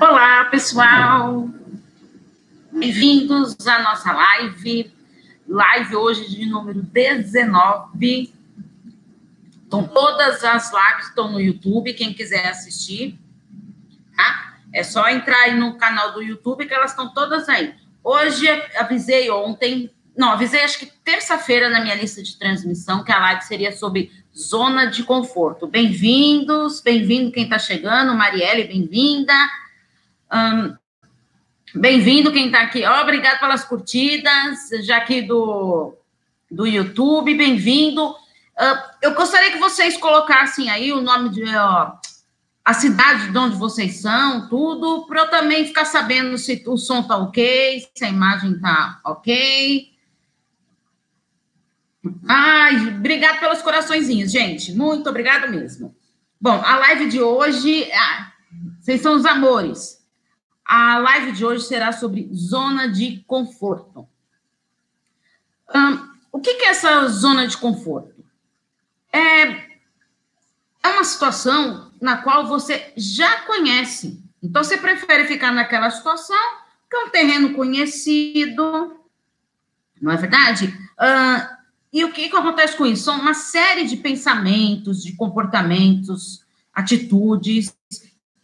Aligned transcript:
Olá, 0.00 0.46
pessoal. 0.46 1.48
Bem-vindos 2.72 3.54
à 3.66 3.82
nossa 3.82 4.12
live. 4.12 4.92
Live 5.46 5.96
hoje 5.96 6.30
de 6.30 6.46
número 6.46 6.82
19. 6.82 8.32
Então, 9.66 9.86
todas 9.86 10.42
as 10.42 10.72
lives 10.72 11.08
estão 11.08 11.30
no 11.30 11.40
YouTube, 11.40 11.92
quem 11.92 12.14
quiser 12.14 12.46
assistir, 12.48 13.18
tá? 14.16 14.58
É 14.72 14.82
só 14.82 15.08
entrar 15.08 15.42
aí 15.42 15.54
no 15.54 15.76
canal 15.76 16.12
do 16.12 16.22
YouTube 16.22 16.66
que 16.66 16.72
elas 16.72 16.92
estão 16.92 17.12
todas 17.12 17.48
aí. 17.48 17.74
Hoje, 18.02 18.48
avisei 18.78 19.30
ontem, 19.30 19.90
não, 20.16 20.30
avisei 20.30 20.62
acho 20.62 20.78
que 20.78 20.86
terça-feira 21.04 21.68
na 21.68 21.80
minha 21.80 21.94
lista 21.94 22.22
de 22.22 22.38
transmissão 22.38 23.04
que 23.04 23.12
a 23.12 23.18
live 23.18 23.42
seria 23.42 23.72
sobre 23.72 24.10
zona 24.40 24.86
de 24.86 25.04
conforto. 25.04 25.66
Bem-vindos, 25.66 26.80
bem-vindo 26.80 27.30
quem 27.30 27.44
está 27.44 27.58
chegando, 27.58 28.14
Marielle, 28.14 28.64
bem-vinda. 28.64 29.34
Um, 30.32 30.74
bem-vindo 31.78 32.32
quem 32.32 32.46
está 32.46 32.62
aqui. 32.62 32.86
Obrigado 32.86 33.38
pelas 33.38 33.64
curtidas, 33.64 34.70
já 34.82 34.96
aqui 34.96 35.20
do, 35.20 35.94
do 36.50 36.66
YouTube, 36.66 37.34
bem-vindo. 37.34 38.02
Uh, 38.02 38.80
eu 39.02 39.14
gostaria 39.14 39.52
que 39.52 39.58
vocês 39.58 39.98
colocassem 39.98 40.70
aí 40.70 40.90
o 40.90 41.02
nome 41.02 41.28
de 41.28 41.44
ó, 41.54 41.92
a 42.64 42.72
cidade 42.72 43.30
de 43.30 43.36
onde 43.36 43.56
vocês 43.56 44.00
são, 44.00 44.48
tudo, 44.48 45.04
para 45.06 45.20
eu 45.20 45.30
também 45.30 45.66
ficar 45.66 45.84
sabendo 45.84 46.38
se 46.38 46.64
o 46.66 46.78
som 46.78 47.02
tá 47.02 47.18
ok, 47.18 47.86
se 47.94 48.04
a 48.06 48.08
imagem 48.08 48.58
tá 48.58 49.00
ok. 49.04 49.90
Ai, 52.26 52.88
obrigado 52.88 53.40
pelos 53.40 53.60
coraçõezinhos, 53.62 54.32
gente. 54.32 54.72
Muito 54.72 55.08
obrigado 55.08 55.50
mesmo. 55.50 55.94
Bom, 56.40 56.62
a 56.64 56.76
live 56.76 57.08
de 57.08 57.20
hoje, 57.20 57.90
ah, 57.92 58.32
vocês 58.80 59.00
são 59.02 59.14
os 59.14 59.26
amores. 59.26 60.00
A 60.64 60.98
live 60.98 61.32
de 61.32 61.44
hoje 61.44 61.64
será 61.64 61.92
sobre 61.92 62.30
zona 62.32 62.88
de 62.88 63.22
conforto. 63.26 64.08
O 66.32 66.40
que, 66.40 66.54
que 66.54 66.64
é 66.64 66.68
essa 66.68 67.06
zona 67.08 67.46
de 67.46 67.56
conforto? 67.56 68.24
É, 69.12 69.42
é 70.82 70.88
uma 70.88 71.04
situação 71.04 71.92
na 72.00 72.18
qual 72.18 72.46
você 72.46 72.92
já 72.96 73.42
conhece. 73.42 74.22
Então, 74.42 74.64
você 74.64 74.78
prefere 74.78 75.26
ficar 75.26 75.52
naquela 75.52 75.90
situação, 75.90 76.36
que 76.88 76.96
é 76.96 77.04
um 77.04 77.10
terreno 77.10 77.52
conhecido, 77.54 78.96
não 80.00 80.10
é 80.10 80.16
verdade? 80.16 80.66
Uh, 80.98 81.59
e 81.92 82.04
o 82.04 82.12
que, 82.12 82.28
que 82.28 82.36
acontece 82.36 82.76
com 82.76 82.86
isso? 82.86 83.04
São 83.04 83.18
uma 83.18 83.34
série 83.34 83.84
de 83.84 83.96
pensamentos, 83.96 85.02
de 85.02 85.16
comportamentos, 85.16 86.44
atitudes, 86.72 87.76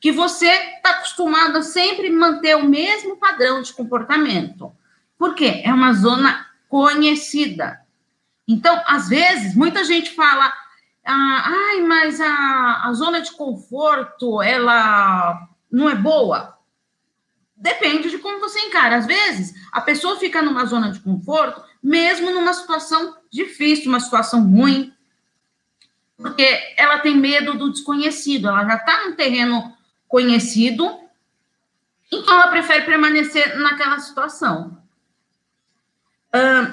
que 0.00 0.10
você 0.10 0.46
está 0.46 0.90
acostumado 0.90 1.58
a 1.58 1.62
sempre 1.62 2.10
manter 2.10 2.56
o 2.56 2.68
mesmo 2.68 3.16
padrão 3.16 3.62
de 3.62 3.72
comportamento. 3.72 4.72
Por 5.16 5.34
quê? 5.34 5.62
É 5.64 5.72
uma 5.72 5.92
zona 5.92 6.46
conhecida. 6.68 7.80
Então, 8.48 8.80
às 8.86 9.08
vezes, 9.08 9.54
muita 9.54 9.84
gente 9.84 10.14
fala, 10.14 10.52
ah, 11.04 11.42
ai, 11.46 11.80
mas 11.82 12.20
a, 12.20 12.82
a 12.84 12.92
zona 12.92 13.20
de 13.20 13.32
conforto, 13.32 14.42
ela 14.42 15.48
não 15.70 15.88
é 15.88 15.94
boa. 15.94 16.56
Depende 17.56 18.10
de 18.10 18.18
como 18.18 18.40
você 18.40 18.58
encara. 18.60 18.96
Às 18.96 19.06
vezes, 19.06 19.54
a 19.72 19.80
pessoa 19.80 20.18
fica 20.18 20.42
numa 20.42 20.64
zona 20.66 20.90
de 20.90 21.00
conforto, 21.00 21.62
mesmo 21.82 22.30
numa 22.30 22.52
situação 22.52 23.16
difícil, 23.30 23.88
uma 23.88 24.00
situação 24.00 24.42
ruim, 24.42 24.92
porque 26.16 26.74
ela 26.76 26.98
tem 26.98 27.16
medo 27.16 27.54
do 27.54 27.70
desconhecido, 27.70 28.48
ela 28.48 28.64
já 28.64 28.76
está 28.76 29.04
num 29.04 29.14
terreno 29.14 29.76
conhecido, 30.08 30.98
então 32.10 32.34
ela 32.34 32.48
prefere 32.48 32.84
permanecer 32.84 33.58
naquela 33.58 33.98
situação. 33.98 34.78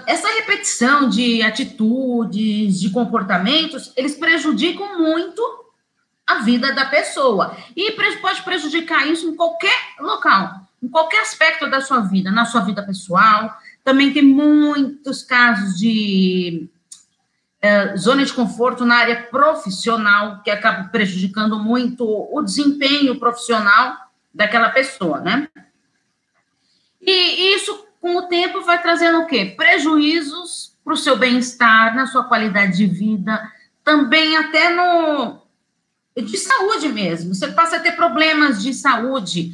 essa 0.06 0.28
repetição 0.28 1.08
de 1.08 1.41
atitudes, 1.41 2.80
de 2.80 2.90
comportamentos, 2.90 3.94
eles 3.96 4.16
prejudicam 4.16 5.00
muito 5.00 5.41
a 6.28 6.40
vida 6.40 6.74
da 6.74 6.85
pessoa. 6.85 7.56
E 7.75 7.91
pode 7.91 8.41
prejudicar 8.41 9.08
isso 9.08 9.28
em 9.28 9.35
qualquer 9.35 9.96
local, 10.00 10.68
em 10.81 10.90
qualquer 10.90 11.22
aspecto 11.22 11.70
da 11.70 11.80
sua 11.81 12.02
vida, 12.02 12.31
na 12.31 12.46
sua 12.46 12.62
vida 12.62 12.84
pessoal. 12.84 13.58
Também 13.84 14.14
tem 14.14 14.24
muitos 14.24 15.24
casos 15.24 15.78
de 15.78 16.70
é, 17.62 17.96
zona 17.96 18.26
de 18.26 18.34
conforto 18.34 18.86
na 18.86 18.96
área 18.96 19.24
profissional, 19.24 20.42
que 20.44 20.52
acaba 20.52 20.90
prejudicando 20.90 21.60
muito 21.60 22.06
o 22.06 22.42
desempenho 22.42 23.20
profissional 23.20 23.98
daquela 24.34 24.70
pessoa, 24.70 25.20
né? 25.20 25.48
E 27.02 27.56
isso, 27.56 27.88
com 28.00 28.16
o 28.16 28.28
tempo, 28.28 28.62
vai 28.62 28.82
trazendo 28.82 29.20
o 29.20 29.28
quê? 29.28 29.54
Prejuízos 29.58 30.74
para 30.84 30.94
o 30.94 30.98
seu 30.98 31.18
bem-estar, 31.18 31.96
na 31.96 32.06
sua 32.06 32.26
qualidade 32.26 32.78
de 32.78 32.86
vida, 32.86 33.42
também 33.84 34.36
até 34.38 34.70
no 34.70 35.42
de 36.16 36.38
saúde 36.38 36.90
mesmo. 36.90 37.34
Você 37.34 37.48
passa 37.48 37.78
a 37.78 37.80
ter 37.80 37.94
problemas 37.94 38.62
de 38.62 38.74
saúde, 38.74 39.54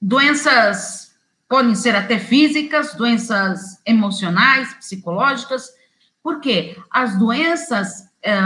doenças 0.00 1.07
podem 1.48 1.74
ser 1.74 1.96
até 1.96 2.18
físicas, 2.18 2.94
doenças 2.94 3.80
emocionais, 3.86 4.74
psicológicas, 4.74 5.70
porque 6.22 6.76
as 6.90 7.18
doenças 7.18 8.08
é, 8.22 8.36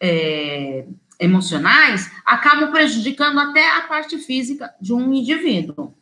é, 0.00 0.86
emocionais 1.20 2.10
acabam 2.26 2.72
prejudicando 2.72 3.38
até 3.38 3.76
a 3.76 3.82
parte 3.82 4.18
física 4.18 4.74
de 4.80 4.92
um 4.92 5.12
indivíduo. 5.12 5.94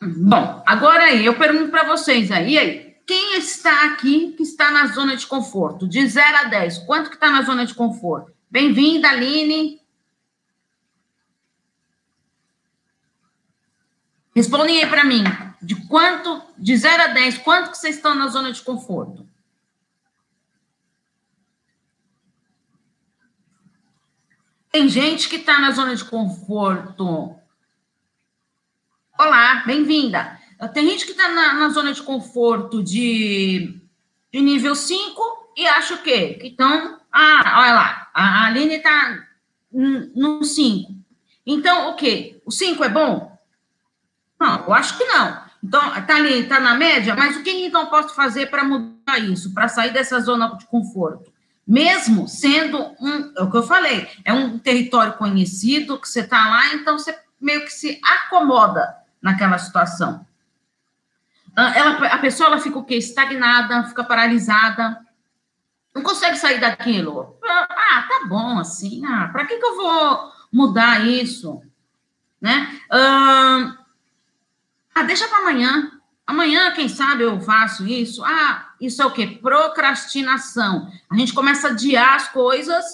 Bom, 0.00 0.62
agora 0.64 1.04
aí, 1.04 1.26
eu 1.26 1.36
pergunto 1.36 1.70
para 1.70 1.84
vocês 1.84 2.30
aí, 2.30 2.56
aí, 2.56 2.96
quem 3.06 3.36
está 3.36 3.86
aqui 3.86 4.32
que 4.36 4.42
está 4.42 4.70
na 4.70 4.86
zona 4.86 5.16
de 5.16 5.26
conforto? 5.26 5.86
De 5.86 6.06
0 6.06 6.36
a 6.38 6.44
10, 6.44 6.78
quanto 6.86 7.10
que 7.10 7.16
está 7.16 7.30
na 7.30 7.42
zona 7.42 7.66
de 7.66 7.74
conforto? 7.74 8.32
Bem-vinda, 8.48 9.10
Aline. 9.10 9.79
Respondem 14.34 14.82
aí 14.82 14.88
para 14.88 15.04
mim 15.04 15.24
de 15.60 15.74
quanto, 15.86 16.42
de 16.56 16.76
0 16.76 17.02
a 17.02 17.06
10, 17.08 17.38
quanto 17.38 17.70
que 17.70 17.78
vocês 17.78 17.96
estão 17.96 18.14
na 18.14 18.28
zona 18.28 18.52
de 18.52 18.62
conforto? 18.62 19.28
Tem 24.70 24.88
gente 24.88 25.28
que 25.28 25.36
está 25.36 25.58
na 25.58 25.72
zona 25.72 25.96
de 25.96 26.04
conforto. 26.04 27.34
Olá, 29.18 29.64
bem-vinda. 29.66 30.38
Tem 30.72 30.88
gente 30.88 31.04
que 31.04 31.10
está 31.10 31.28
na, 31.28 31.54
na, 31.54 31.68
zona 31.70 31.92
de 31.92 32.02
conforto 32.02 32.82
de, 32.82 33.80
de 34.32 34.40
nível 34.40 34.76
5 34.76 35.54
e 35.56 35.66
acha 35.66 35.94
o 35.94 36.02
quê? 36.02 36.34
Que 36.34 36.48
estão. 36.48 37.00
Ah, 37.10 37.60
olha 37.62 37.74
lá, 37.74 38.10
a 38.14 38.46
Aline 38.46 38.76
está 38.76 39.26
no 39.72 40.44
5. 40.44 40.94
Então, 41.44 41.90
o 41.90 41.96
quê? 41.96 42.40
O 42.44 42.52
5 42.52 42.84
é 42.84 42.88
bom? 42.88 43.29
Não, 44.40 44.64
eu 44.64 44.72
acho 44.72 44.96
que 44.96 45.04
não. 45.04 45.38
Então, 45.62 45.98
está 45.98 46.16
ali, 46.16 46.40
está 46.40 46.58
na 46.58 46.74
média, 46.74 47.14
mas 47.14 47.36
o 47.36 47.42
que 47.42 47.50
então 47.66 47.86
posso 47.86 48.14
fazer 48.14 48.46
para 48.46 48.64
mudar 48.64 49.18
isso, 49.18 49.52
para 49.52 49.68
sair 49.68 49.92
dessa 49.92 50.18
zona 50.20 50.56
de 50.56 50.66
conforto? 50.66 51.30
Mesmo 51.66 52.26
sendo 52.26 52.78
um, 52.98 53.32
é 53.36 53.42
o 53.42 53.50
que 53.50 53.56
eu 53.58 53.62
falei, 53.62 54.08
é 54.24 54.32
um 54.32 54.58
território 54.58 55.12
conhecido, 55.12 56.00
que 56.00 56.08
você 56.08 56.20
está 56.20 56.48
lá, 56.48 56.74
então 56.74 56.98
você 56.98 57.16
meio 57.38 57.60
que 57.60 57.70
se 57.70 58.00
acomoda 58.02 58.96
naquela 59.20 59.58
situação. 59.58 60.26
Ah, 61.54 61.72
ela, 61.76 62.06
a 62.06 62.18
pessoa 62.18 62.48
ela 62.48 62.58
fica 62.58 62.78
o 62.78 62.84
quê? 62.84 62.96
Estagnada, 62.96 63.84
fica 63.84 64.02
paralisada, 64.02 64.98
não 65.94 66.02
consegue 66.02 66.36
sair 66.36 66.58
daquilo. 66.58 67.38
Ah, 67.44 68.06
tá 68.08 68.26
bom 68.26 68.58
assim, 68.58 69.04
ah, 69.04 69.28
para 69.30 69.44
que, 69.44 69.58
que 69.58 69.64
eu 69.64 69.76
vou 69.76 70.32
mudar 70.50 71.06
isso? 71.06 71.60
Né? 72.40 72.80
Ah, 72.90 73.76
ah, 74.94 75.02
deixa 75.02 75.28
para 75.28 75.38
amanhã. 75.38 75.90
Amanhã, 76.26 76.70
quem 76.72 76.88
sabe, 76.88 77.24
eu 77.24 77.40
faço 77.40 77.86
isso. 77.86 78.24
Ah, 78.24 78.70
isso 78.80 79.02
é 79.02 79.06
o 79.06 79.10
quê? 79.10 79.38
Procrastinação. 79.42 80.90
A 81.10 81.16
gente 81.16 81.32
começa 81.32 81.68
a 81.68 81.70
adiar 81.72 82.14
as 82.14 82.28
coisas, 82.28 82.84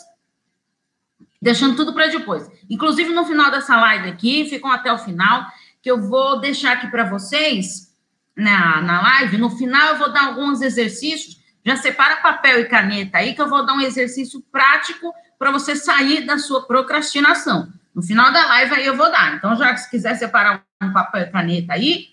deixando 1.41 1.77
tudo 1.77 1.93
para 1.93 2.07
depois. 2.07 2.51
Inclusive, 2.71 3.13
no 3.13 3.25
final 3.25 3.51
dessa 3.51 3.77
live 3.77 4.09
aqui, 4.09 4.49
ficam 4.49 4.71
até 4.71 4.93
o 4.93 4.99
final, 4.99 5.47
que 5.83 5.91
eu 5.91 6.01
vou 6.01 6.41
deixar 6.41 6.73
aqui 6.73 6.89
para 6.89 7.05
vocês 7.05 7.95
na, 8.35 8.81
na 8.81 9.03
live. 9.03 9.39
No 9.39 9.51
final, 9.51 9.93
eu 9.93 9.99
vou 9.99 10.13
dar 10.13 10.27
alguns 10.27 10.61
exercícios. 10.61 11.37
Já 11.65 11.77
separa 11.77 12.17
papel 12.17 12.61
e 12.61 12.65
caneta 12.67 13.19
aí, 13.19 13.35
que 13.35 13.43
eu 13.43 13.49
vou 13.49 13.67
dar 13.67 13.75
um 13.75 13.81
exercício 13.81 14.41
prático 14.51 15.13
para 15.39 15.51
você 15.51 15.77
sair 15.77 16.25
da 16.25 16.39
sua 16.39 16.67
procrastinação. 16.67 17.71
No 17.95 18.03
final 18.03 18.33
da 18.33 18.47
live 18.47 18.75
aí 18.75 18.87
eu 18.87 18.97
vou 18.97 19.11
dar. 19.11 19.35
Então, 19.35 19.57
já 19.57 19.77
se 19.77 19.91
quiser 19.91 20.15
separar 20.15 20.66
um 20.83 20.93
papel 20.93 21.23
e 21.23 21.31
caneta 21.31 21.73
aí, 21.73 22.09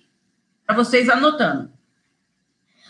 para 0.66 0.76
vocês 0.76 1.10
anotando. 1.10 1.72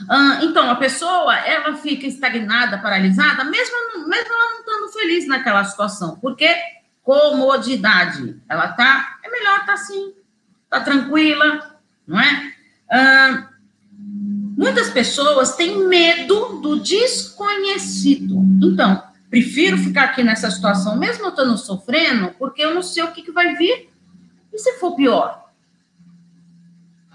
Ah, 0.10 0.40
então, 0.42 0.70
a 0.70 0.76
pessoa, 0.76 1.36
ela 1.38 1.76
fica 1.78 2.08
estagnada, 2.08 2.80
paralisada, 2.80 3.44
mesmo, 3.44 3.76
mesmo 4.08 4.34
ela 4.34 4.50
não 4.50 4.60
estando 4.60 4.94
feliz 4.94 5.28
naquela 5.28 5.64
situação. 5.64 6.18
Porque 6.20 6.48
comodidade. 7.04 8.42
Ela 8.50 8.70
tá, 8.70 9.20
é 9.24 9.30
melhor 9.30 9.66
tá 9.66 9.74
assim, 9.74 10.14
tá 10.70 10.80
tranquila, 10.80 11.78
não 12.08 12.20
é? 12.20 12.54
Ah, 12.90 13.50
muitas 14.58 14.90
pessoas 14.90 15.56
têm 15.56 15.88
medo 15.88 16.60
do 16.62 16.80
desconhecido. 16.80 18.42
Então, 18.64 19.04
prefiro 19.30 19.78
ficar 19.78 20.06
aqui 20.06 20.24
nessa 20.24 20.50
situação, 20.50 20.98
mesmo 20.98 21.26
eu 21.26 21.30
estando 21.30 21.58
sofrendo, 21.58 22.34
porque 22.40 22.64
eu 22.64 22.74
não 22.74 22.82
sei 22.82 23.04
o 23.04 23.12
que, 23.12 23.22
que 23.22 23.32
vai 23.32 23.56
vir. 23.56 23.90
E 24.52 24.58
se 24.58 24.74
for 24.80 24.96
pior? 24.96 25.43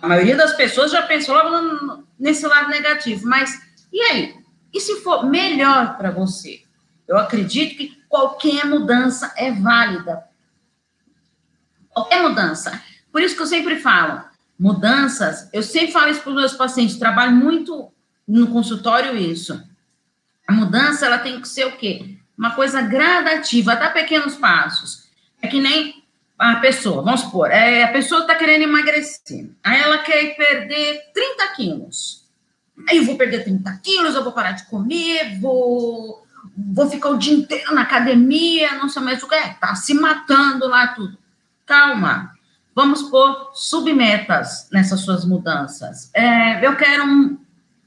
A 0.00 0.08
maioria 0.08 0.36
das 0.36 0.52
pessoas 0.54 0.92
já 0.92 1.02
pensou 1.02 1.34
logo 1.34 2.04
nesse 2.18 2.46
lado 2.46 2.68
negativo, 2.68 3.26
mas 3.26 3.60
e 3.92 4.00
aí? 4.00 4.36
E 4.72 4.80
se 4.80 5.00
for 5.00 5.26
melhor 5.26 5.96
para 5.96 6.10
você? 6.10 6.62
Eu 7.06 7.16
acredito 7.16 7.76
que 7.76 7.96
qualquer 8.08 8.66
mudança 8.66 9.32
é 9.36 9.50
válida. 9.50 10.24
Qualquer 11.90 12.22
mudança. 12.22 12.82
Por 13.10 13.22
isso 13.22 13.34
que 13.34 13.42
eu 13.42 13.46
sempre 13.46 13.80
falo, 13.80 14.22
mudanças, 14.58 15.48
eu 15.52 15.62
sempre 15.62 15.92
falo 15.92 16.10
isso 16.10 16.20
para 16.20 16.30
os 16.30 16.36
meus 16.36 16.52
pacientes, 16.52 16.98
trabalho 16.98 17.32
muito 17.32 17.90
no 18.26 18.48
consultório 18.48 19.16
isso. 19.16 19.60
A 20.46 20.52
mudança, 20.52 21.06
ela 21.06 21.18
tem 21.18 21.40
que 21.40 21.48
ser 21.48 21.66
o 21.66 21.76
quê? 21.76 22.18
Uma 22.36 22.54
coisa 22.54 22.82
gradativa, 22.82 23.72
até 23.72 23.88
pequenos 23.88 24.36
passos. 24.36 25.08
É 25.40 25.48
que 25.48 25.60
nem 25.60 25.97
a 26.38 26.56
pessoa, 26.56 27.02
vamos 27.02 27.22
supor, 27.22 27.50
é, 27.50 27.82
a 27.82 27.88
pessoa 27.88 28.20
está 28.20 28.36
querendo 28.36 28.62
emagrecer, 28.62 29.50
aí 29.64 29.80
ela 29.80 29.98
quer 29.98 30.36
perder 30.36 31.10
30 31.12 31.48
quilos. 31.56 32.28
Aí 32.88 32.98
eu 32.98 33.04
vou 33.04 33.16
perder 33.16 33.42
30 33.42 33.80
quilos, 33.82 34.14
eu 34.14 34.22
vou 34.22 34.32
parar 34.32 34.52
de 34.52 34.64
comer, 34.66 35.40
vou, 35.40 36.24
vou 36.56 36.88
ficar 36.88 37.10
o 37.10 37.18
dia 37.18 37.34
inteiro 37.34 37.74
na 37.74 37.82
academia, 37.82 38.76
não 38.76 38.88
sei 38.88 39.02
mais 39.02 39.20
o 39.20 39.28
que 39.28 39.34
é, 39.34 39.48
tá 39.54 39.74
se 39.74 39.92
matando 39.94 40.68
lá 40.68 40.86
tudo. 40.88 41.18
Calma, 41.66 42.32
vamos 42.72 43.02
pôr 43.02 43.50
submetas 43.52 44.68
nessas 44.72 45.00
suas 45.00 45.24
mudanças. 45.24 46.08
É, 46.14 46.64
eu 46.64 46.76
quero 46.76 47.36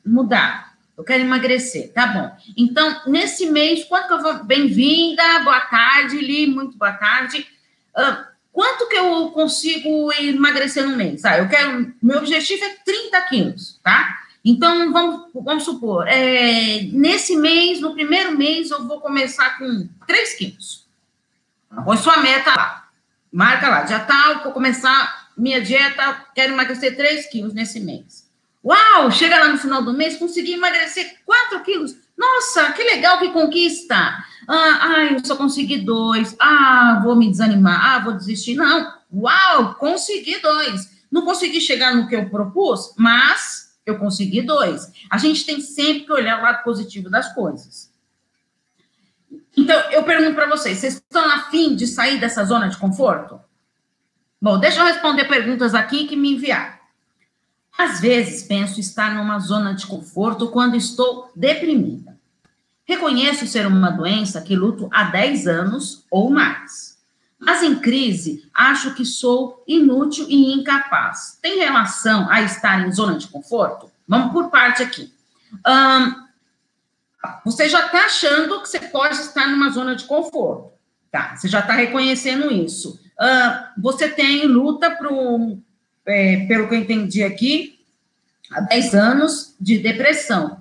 mudar, 0.05 0.73
eu 0.97 1.05
quero 1.05 1.23
emagrecer, 1.23 1.93
tá 1.93 2.07
bom. 2.07 2.31
Então, 2.57 3.01
nesse 3.07 3.49
mês, 3.49 3.85
quanto 3.85 4.07
que 4.07 4.13
eu 4.13 4.21
vou. 4.21 4.43
Bem-vinda, 4.43 5.39
boa 5.45 5.61
tarde, 5.61 6.17
Li, 6.17 6.47
muito 6.47 6.77
boa 6.77 6.91
tarde. 6.91 7.47
Uh, 7.97 8.30
Quanto 8.51 8.89
que 8.89 8.95
eu 8.95 9.31
consigo 9.31 10.11
emagrecer 10.13 10.85
no 10.85 10.97
mês? 10.97 11.23
Ah, 11.23 11.37
eu 11.37 11.47
quero, 11.47 11.93
meu 12.01 12.17
objetivo 12.17 12.63
é 12.65 12.75
30 12.83 13.21
quilos, 13.23 13.79
tá? 13.81 14.19
Então, 14.43 14.91
vamos, 14.91 15.31
vamos 15.33 15.63
supor, 15.63 16.07
é, 16.07 16.81
nesse 16.91 17.37
mês, 17.37 17.79
no 17.79 17.93
primeiro 17.93 18.37
mês, 18.37 18.71
eu 18.71 18.85
vou 18.87 18.99
começar 18.99 19.57
com 19.57 19.87
3 20.07 20.33
quilos. 20.33 20.85
Põe 21.85 21.97
sua 21.97 22.17
meta 22.17 22.49
lá, 22.49 22.89
marca 23.31 23.69
lá, 23.69 23.85
já 23.85 23.99
tá, 23.99 24.41
vou 24.43 24.51
começar 24.51 25.29
minha 25.37 25.61
dieta, 25.61 26.25
quero 26.35 26.53
emagrecer 26.53 26.97
3 26.97 27.27
quilos 27.27 27.53
nesse 27.53 27.79
mês. 27.79 28.29
Uau, 28.63 29.09
chega 29.11 29.39
lá 29.39 29.47
no 29.47 29.57
final 29.57 29.81
do 29.81 29.93
mês, 29.93 30.17
consegui 30.17 30.53
emagrecer 30.53 31.19
4 31.25 31.61
quilos. 31.61 31.95
Nossa, 32.21 32.71
que 32.73 32.83
legal, 32.83 33.17
que 33.17 33.29
conquista. 33.29 33.95
Ah, 34.47 34.79
ah, 34.79 35.05
eu 35.11 35.25
só 35.25 35.35
consegui 35.35 35.77
dois. 35.77 36.35
Ah, 36.39 37.01
vou 37.03 37.15
me 37.15 37.27
desanimar. 37.27 37.83
Ah, 37.83 37.99
vou 37.99 38.13
desistir. 38.13 38.53
Não. 38.53 38.93
Uau, 39.11 39.73
consegui 39.75 40.39
dois. 40.39 41.01
Não 41.11 41.25
consegui 41.25 41.59
chegar 41.59 41.95
no 41.95 42.07
que 42.07 42.15
eu 42.15 42.29
propus, 42.29 42.93
mas 42.95 43.75
eu 43.87 43.97
consegui 43.97 44.43
dois. 44.43 44.91
A 45.09 45.17
gente 45.17 45.43
tem 45.47 45.59
sempre 45.59 46.05
que 46.05 46.13
olhar 46.13 46.39
o 46.39 46.43
lado 46.43 46.63
positivo 46.63 47.09
das 47.09 47.33
coisas. 47.33 47.91
Então, 49.57 49.79
eu 49.89 50.03
pergunto 50.03 50.35
para 50.35 50.47
vocês: 50.47 50.77
vocês 50.77 50.93
estão 50.93 51.27
afim 51.27 51.75
de 51.75 51.87
sair 51.87 52.19
dessa 52.19 52.43
zona 52.45 52.69
de 52.69 52.77
conforto? 52.77 53.41
Bom, 54.39 54.59
deixa 54.59 54.79
eu 54.79 54.85
responder 54.85 55.25
perguntas 55.25 55.73
aqui 55.73 56.07
que 56.07 56.15
me 56.15 56.33
enviaram. 56.33 56.79
Às 57.75 57.99
vezes 57.99 58.43
penso 58.43 58.79
estar 58.79 59.15
numa 59.15 59.39
zona 59.39 59.73
de 59.73 59.87
conforto 59.87 60.49
quando 60.49 60.75
estou 60.75 61.31
deprimida. 61.35 62.10
Reconheço 62.91 63.47
ser 63.47 63.65
uma 63.65 63.89
doença 63.89 64.41
que 64.41 64.53
luto 64.53 64.89
há 64.91 65.05
10 65.05 65.47
anos 65.47 66.05
ou 66.11 66.29
mais. 66.29 66.97
Mas 67.39 67.63
em 67.63 67.79
crise, 67.79 68.45
acho 68.53 68.93
que 68.93 69.05
sou 69.05 69.63
inútil 69.65 70.25
e 70.27 70.51
incapaz. 70.51 71.39
Tem 71.41 71.57
relação 71.57 72.29
a 72.29 72.41
estar 72.41 72.85
em 72.85 72.91
zona 72.91 73.17
de 73.17 73.29
conforto? 73.29 73.89
Vamos 74.05 74.33
por 74.33 74.49
parte 74.49 74.83
aqui. 74.83 75.09
Um, 75.65 76.15
você 77.45 77.69
já 77.69 77.85
está 77.85 78.03
achando 78.03 78.61
que 78.61 78.67
você 78.67 78.81
pode 78.81 79.15
estar 79.15 79.47
numa 79.47 79.69
zona 79.69 79.95
de 79.95 80.03
conforto. 80.03 80.73
Tá, 81.09 81.37
você 81.37 81.47
já 81.47 81.59
está 81.59 81.71
reconhecendo 81.71 82.51
isso. 82.51 82.99
Uh, 83.17 83.81
você 83.81 84.09
tem 84.09 84.45
luta 84.47 84.91
pro, 84.91 85.57
é, 86.05 86.45
pelo 86.45 86.67
que 86.67 86.75
eu 86.75 86.79
entendi 86.79 87.23
aqui, 87.23 87.79
há 88.51 88.59
10 88.59 88.95
anos 88.95 89.55
de 89.61 89.79
depressão. 89.79 90.60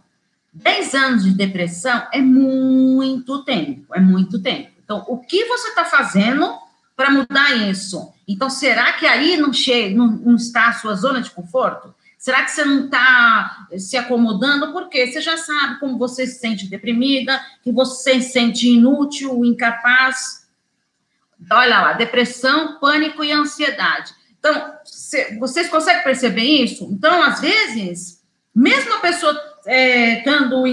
10 0.53 0.95
anos 0.95 1.25
de 1.25 1.33
depressão 1.33 2.07
é 2.13 2.21
muito 2.21 3.45
tempo, 3.45 3.95
é 3.95 4.01
muito 4.01 4.43
tempo. 4.43 4.71
Então, 4.83 5.05
o 5.09 5.19
que 5.19 5.45
você 5.45 5.69
está 5.69 5.85
fazendo 5.85 6.53
para 6.97 7.11
mudar 7.11 7.53
isso? 7.69 8.13
Então, 8.27 8.51
será 8.51 8.93
que 8.95 9.07
aí 9.07 9.37
não, 9.37 9.53
chega, 9.53 9.95
não, 9.97 10.09
não 10.09 10.35
está 10.35 10.69
a 10.69 10.73
sua 10.73 10.95
zona 10.95 11.21
de 11.21 11.31
conforto? 11.31 11.95
Será 12.19 12.43
que 12.45 12.51
você 12.51 12.65
não 12.65 12.85
está 12.85 13.67
se 13.79 13.97
acomodando? 13.97 14.73
Porque 14.73 15.07
você 15.07 15.21
já 15.23 15.39
sabe 15.39 15.81
como 15.81 15.97
você 15.97 16.27
se 16.27 16.39
sente 16.39 16.69
deprimida, 16.69 17.41
que 17.63 17.73
você 17.73 18.21
se 18.21 18.33
sente 18.33 18.69
inútil, 18.69 19.43
incapaz. 19.45 20.47
Olha 21.51 21.81
lá, 21.81 21.93
depressão, 21.95 22.79
pânico 22.79 23.25
e 23.25 23.33
ansiedade. 23.33 24.13
Então, 24.39 24.75
vocês 25.39 25.69
conseguem 25.69 26.03
perceber 26.03 26.43
isso? 26.43 26.89
Então, 26.93 27.23
às 27.23 27.41
vezes, 27.41 28.23
mesmo 28.55 28.95
a 28.95 28.99
pessoa 28.99 29.35
é, 29.67 30.19
estando 30.19 30.65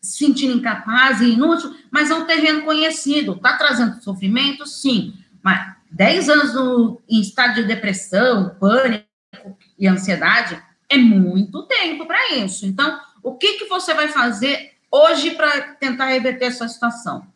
se 0.00 0.18
sentindo 0.18 0.58
incapaz 0.58 1.20
e 1.20 1.32
inútil, 1.32 1.74
mas 1.90 2.10
é 2.10 2.14
um 2.14 2.26
terreno 2.26 2.62
conhecido, 2.62 3.32
está 3.32 3.56
trazendo 3.56 4.00
sofrimento, 4.02 4.64
sim, 4.64 5.14
mas 5.42 5.74
10 5.90 6.28
anos 6.28 6.54
no, 6.54 7.02
em 7.08 7.20
estado 7.20 7.54
de 7.54 7.64
depressão, 7.64 8.54
pânico 8.60 9.06
e 9.78 9.86
ansiedade 9.86 10.62
é 10.88 10.96
muito 10.96 11.64
tempo 11.64 12.06
para 12.06 12.34
isso. 12.34 12.66
Então, 12.66 13.00
o 13.22 13.34
que, 13.34 13.54
que 13.54 13.64
você 13.66 13.92
vai 13.94 14.08
fazer 14.08 14.72
hoje 14.90 15.32
para 15.32 15.74
tentar 15.74 16.06
reverter 16.06 16.46
essa 16.46 16.68
situação? 16.68 17.26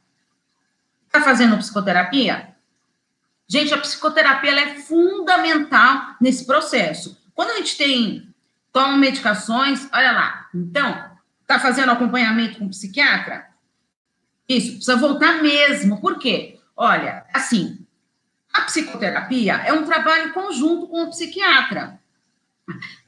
Está 1.06 1.20
fazendo 1.20 1.58
psicoterapia? 1.58 2.54
Gente, 3.48 3.74
a 3.74 3.78
psicoterapia 3.78 4.52
é 4.52 4.74
fundamental 4.76 6.14
nesse 6.20 6.46
processo. 6.46 7.18
Quando 7.34 7.50
a 7.50 7.56
gente 7.56 7.76
tem, 7.76 8.29
toma 8.72 8.96
medicações, 8.96 9.88
olha 9.92 10.12
lá, 10.12 10.48
então, 10.54 11.10
está 11.42 11.58
fazendo 11.58 11.92
acompanhamento 11.92 12.58
com 12.58 12.68
psiquiatra? 12.68 13.46
Isso, 14.48 14.72
precisa 14.72 14.96
voltar 14.96 15.42
mesmo. 15.42 16.00
Por 16.00 16.18
quê? 16.18 16.58
Olha, 16.76 17.24
assim, 17.32 17.86
a 18.52 18.62
psicoterapia 18.62 19.54
é 19.56 19.72
um 19.72 19.84
trabalho 19.84 20.32
conjunto 20.32 20.88
com 20.88 21.04
o 21.04 21.10
psiquiatra. 21.10 22.00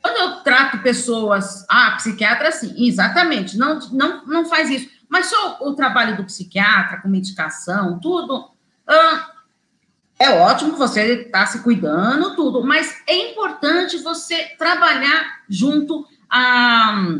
Quando 0.01 0.17
eu 0.17 0.43
trato 0.43 0.79
pessoas, 0.79 1.65
ah, 1.69 1.93
psiquiatra, 1.93 2.51
sim, 2.51 2.87
exatamente, 2.87 3.57
não, 3.57 3.79
não, 3.91 4.27
não 4.27 4.45
faz 4.45 4.71
isso. 4.71 4.91
Mas 5.09 5.27
só 5.27 5.59
o, 5.61 5.75
trabalho 5.75 6.17
do 6.17 6.25
psiquiatra, 6.25 7.01
com 7.01 7.09
medicação, 7.09 7.99
tudo, 8.01 8.51
é 10.23 10.31
ótimo 10.31 10.77
você 10.77 11.25
está 11.27 11.45
se 11.47 11.63
cuidando, 11.63 12.37
tudo, 12.37 12.63
mas 12.63 13.03
é 13.09 13.31
importante 13.31 13.99
você 13.99 14.53
trabalhar 14.57 15.43
junto 15.49 16.07
a, 16.31 17.19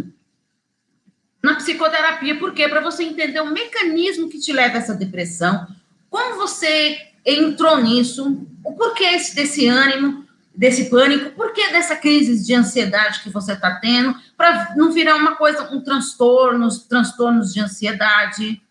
na 1.43 1.57
psicoterapia, 1.57 2.39
porque 2.39 2.69
para 2.69 2.81
você 2.81 3.03
entender 3.03 3.41
o 3.41 3.53
mecanismo 3.53 4.29
que 4.29 4.39
te 4.39 4.53
leva 4.53 4.77
a 4.77 4.79
essa 4.79 4.95
depressão, 4.95 5.67
como 6.09 6.37
você 6.37 6.97
entrou 7.27 7.79
nisso, 7.83 8.47
o 8.65 8.73
porquê 8.75 9.17
desse 9.35 9.67
ânimo, 9.67 10.25
desse 10.55 10.89
pânico, 10.89 11.31
por 11.33 11.53
que 11.53 11.73
dessa 11.73 11.97
crise 11.97 12.45
de 12.45 12.55
ansiedade 12.55 13.21
que 13.21 13.31
você 13.31 13.55
está 13.55 13.81
tendo, 13.81 14.15
para 14.37 14.75
não 14.77 14.93
virar 14.93 15.17
uma 15.17 15.35
coisa, 15.35 15.75
um 15.75 15.81
transtorno, 15.81 16.69
transtornos 16.89 17.53
de 17.53 17.61
ansiedade. 17.61 18.62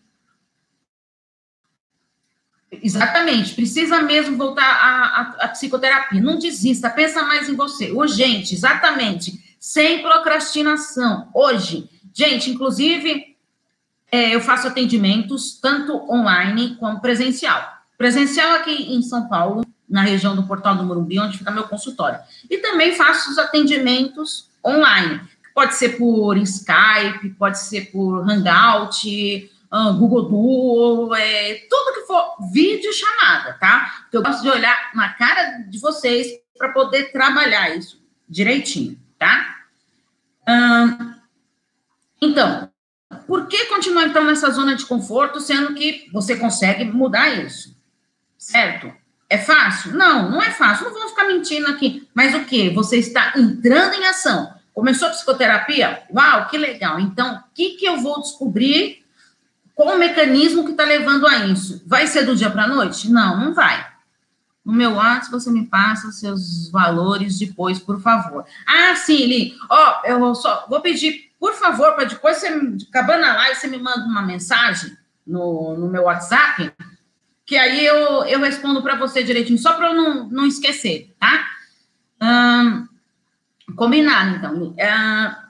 Exatamente, 2.80 3.54
precisa 3.54 4.00
mesmo 4.00 4.36
voltar 4.36 5.36
à, 5.38 5.48
psicoterapia. 5.48 6.22
Não 6.22 6.38
desista, 6.38 6.88
pensa 6.88 7.22
mais 7.22 7.48
em 7.48 7.54
você. 7.54 7.90
Urgente, 7.90 8.54
exatamente. 8.54 9.56
Sem 9.60 10.00
procrastinação. 10.00 11.28
Hoje, 11.34 11.88
gente, 12.14 12.50
inclusive, 12.50 13.36
é, 14.10 14.34
eu 14.34 14.40
faço 14.40 14.68
atendimentos 14.68 15.58
tanto 15.60 15.92
online 16.10 16.76
como 16.76 17.00
presencial. 17.00 17.62
Presencial 17.98 18.54
aqui 18.54 18.94
em 18.94 19.02
São 19.02 19.28
Paulo, 19.28 19.64
na 19.88 20.02
região 20.02 20.34
do 20.34 20.44
Portal 20.44 20.74
do 20.74 20.82
Morumbi, 20.82 21.20
onde 21.20 21.36
fica 21.36 21.50
meu 21.50 21.64
consultório. 21.64 22.18
E 22.50 22.56
também 22.58 22.94
faço 22.94 23.30
os 23.30 23.38
atendimentos 23.38 24.48
online. 24.64 25.20
Pode 25.54 25.74
ser 25.74 25.98
por 25.98 26.38
Skype, 26.38 27.30
pode 27.38 27.58
ser 27.58 27.92
por 27.92 28.28
Hangout, 28.28 29.50
uh, 29.72 29.94
Google 29.94 30.28
Duo, 30.28 31.14
é, 31.14 31.54
tudo 31.68 31.94
que 31.94 32.06
for 32.06 32.36
vídeo 32.52 32.92
chamada, 32.92 33.54
tá? 33.54 34.06
eu 34.12 34.22
gosto 34.22 34.42
de 34.42 34.50
olhar 34.50 34.90
na 34.94 35.10
cara 35.14 35.58
de 35.68 35.78
vocês 35.78 36.28
para 36.56 36.68
poder 36.68 37.12
trabalhar 37.12 37.74
isso 37.74 38.00
direitinho, 38.28 38.98
tá? 39.18 39.56
Então, 42.20 42.70
por 43.26 43.46
que 43.46 43.66
continuar 43.66 44.06
então 44.06 44.24
nessa 44.24 44.50
zona 44.50 44.74
de 44.74 44.86
conforto, 44.86 45.40
sendo 45.40 45.74
que 45.74 46.08
você 46.12 46.36
consegue 46.36 46.84
mudar 46.84 47.28
isso? 47.28 47.76
Certo? 48.38 48.92
É 49.28 49.38
fácil? 49.38 49.94
Não, 49.94 50.30
não 50.30 50.42
é 50.42 50.50
fácil. 50.50 50.84
Não 50.84 50.92
vamos 50.92 51.10
ficar 51.10 51.24
mentindo 51.24 51.66
aqui. 51.68 52.06
Mas 52.14 52.34
o 52.34 52.44
que? 52.44 52.70
Você 52.70 52.98
está 52.98 53.32
entrando 53.36 53.94
em 53.94 54.06
ação. 54.06 54.52
Começou 54.74 55.08
a 55.08 55.10
psicoterapia? 55.10 56.02
Uau, 56.14 56.48
que 56.48 56.58
legal. 56.58 57.00
Então, 57.00 57.36
o 57.36 57.54
que, 57.54 57.70
que 57.70 57.84
eu 57.84 57.98
vou 57.98 58.20
descobrir? 58.20 59.01
Qual 59.74 59.96
o 59.96 59.98
mecanismo 59.98 60.64
que 60.64 60.72
está 60.72 60.84
levando 60.84 61.26
a 61.26 61.46
isso? 61.46 61.82
Vai 61.86 62.06
ser 62.06 62.24
do 62.24 62.36
dia 62.36 62.50
para 62.50 62.64
a 62.64 62.68
noite? 62.68 63.10
Não, 63.10 63.38
não 63.38 63.54
vai. 63.54 63.90
No 64.64 64.72
meu 64.72 64.92
WhatsApp, 64.92 65.32
você 65.32 65.50
me 65.50 65.66
passa 65.66 66.12
seus 66.12 66.70
valores 66.70 67.38
depois, 67.38 67.78
por 67.78 68.00
favor. 68.00 68.44
Ah, 68.66 68.94
sim, 68.94 69.26
Li. 69.26 69.56
Ó, 69.68 70.00
oh, 70.02 70.06
eu 70.06 70.34
só 70.34 70.66
vou 70.68 70.80
pedir, 70.80 71.32
por 71.40 71.54
favor, 71.54 71.94
para 71.94 72.04
depois, 72.04 72.36
você, 72.36 72.48
acabando 72.88 73.24
a 73.24 73.34
live, 73.34 73.56
você 73.56 73.66
me 73.66 73.78
manda 73.78 74.04
uma 74.04 74.22
mensagem 74.22 74.96
no, 75.26 75.76
no 75.76 75.88
meu 75.88 76.04
WhatsApp, 76.04 76.72
que 77.44 77.56
aí 77.56 77.84
eu, 77.84 78.24
eu 78.24 78.40
respondo 78.40 78.82
para 78.82 78.94
você 78.94 79.24
direitinho, 79.24 79.58
só 79.58 79.72
para 79.72 79.88
eu 79.88 79.94
não, 79.94 80.28
não 80.28 80.46
esquecer, 80.46 81.12
tá? 81.18 81.44
Combinado, 83.74 84.36
então. 84.36 84.74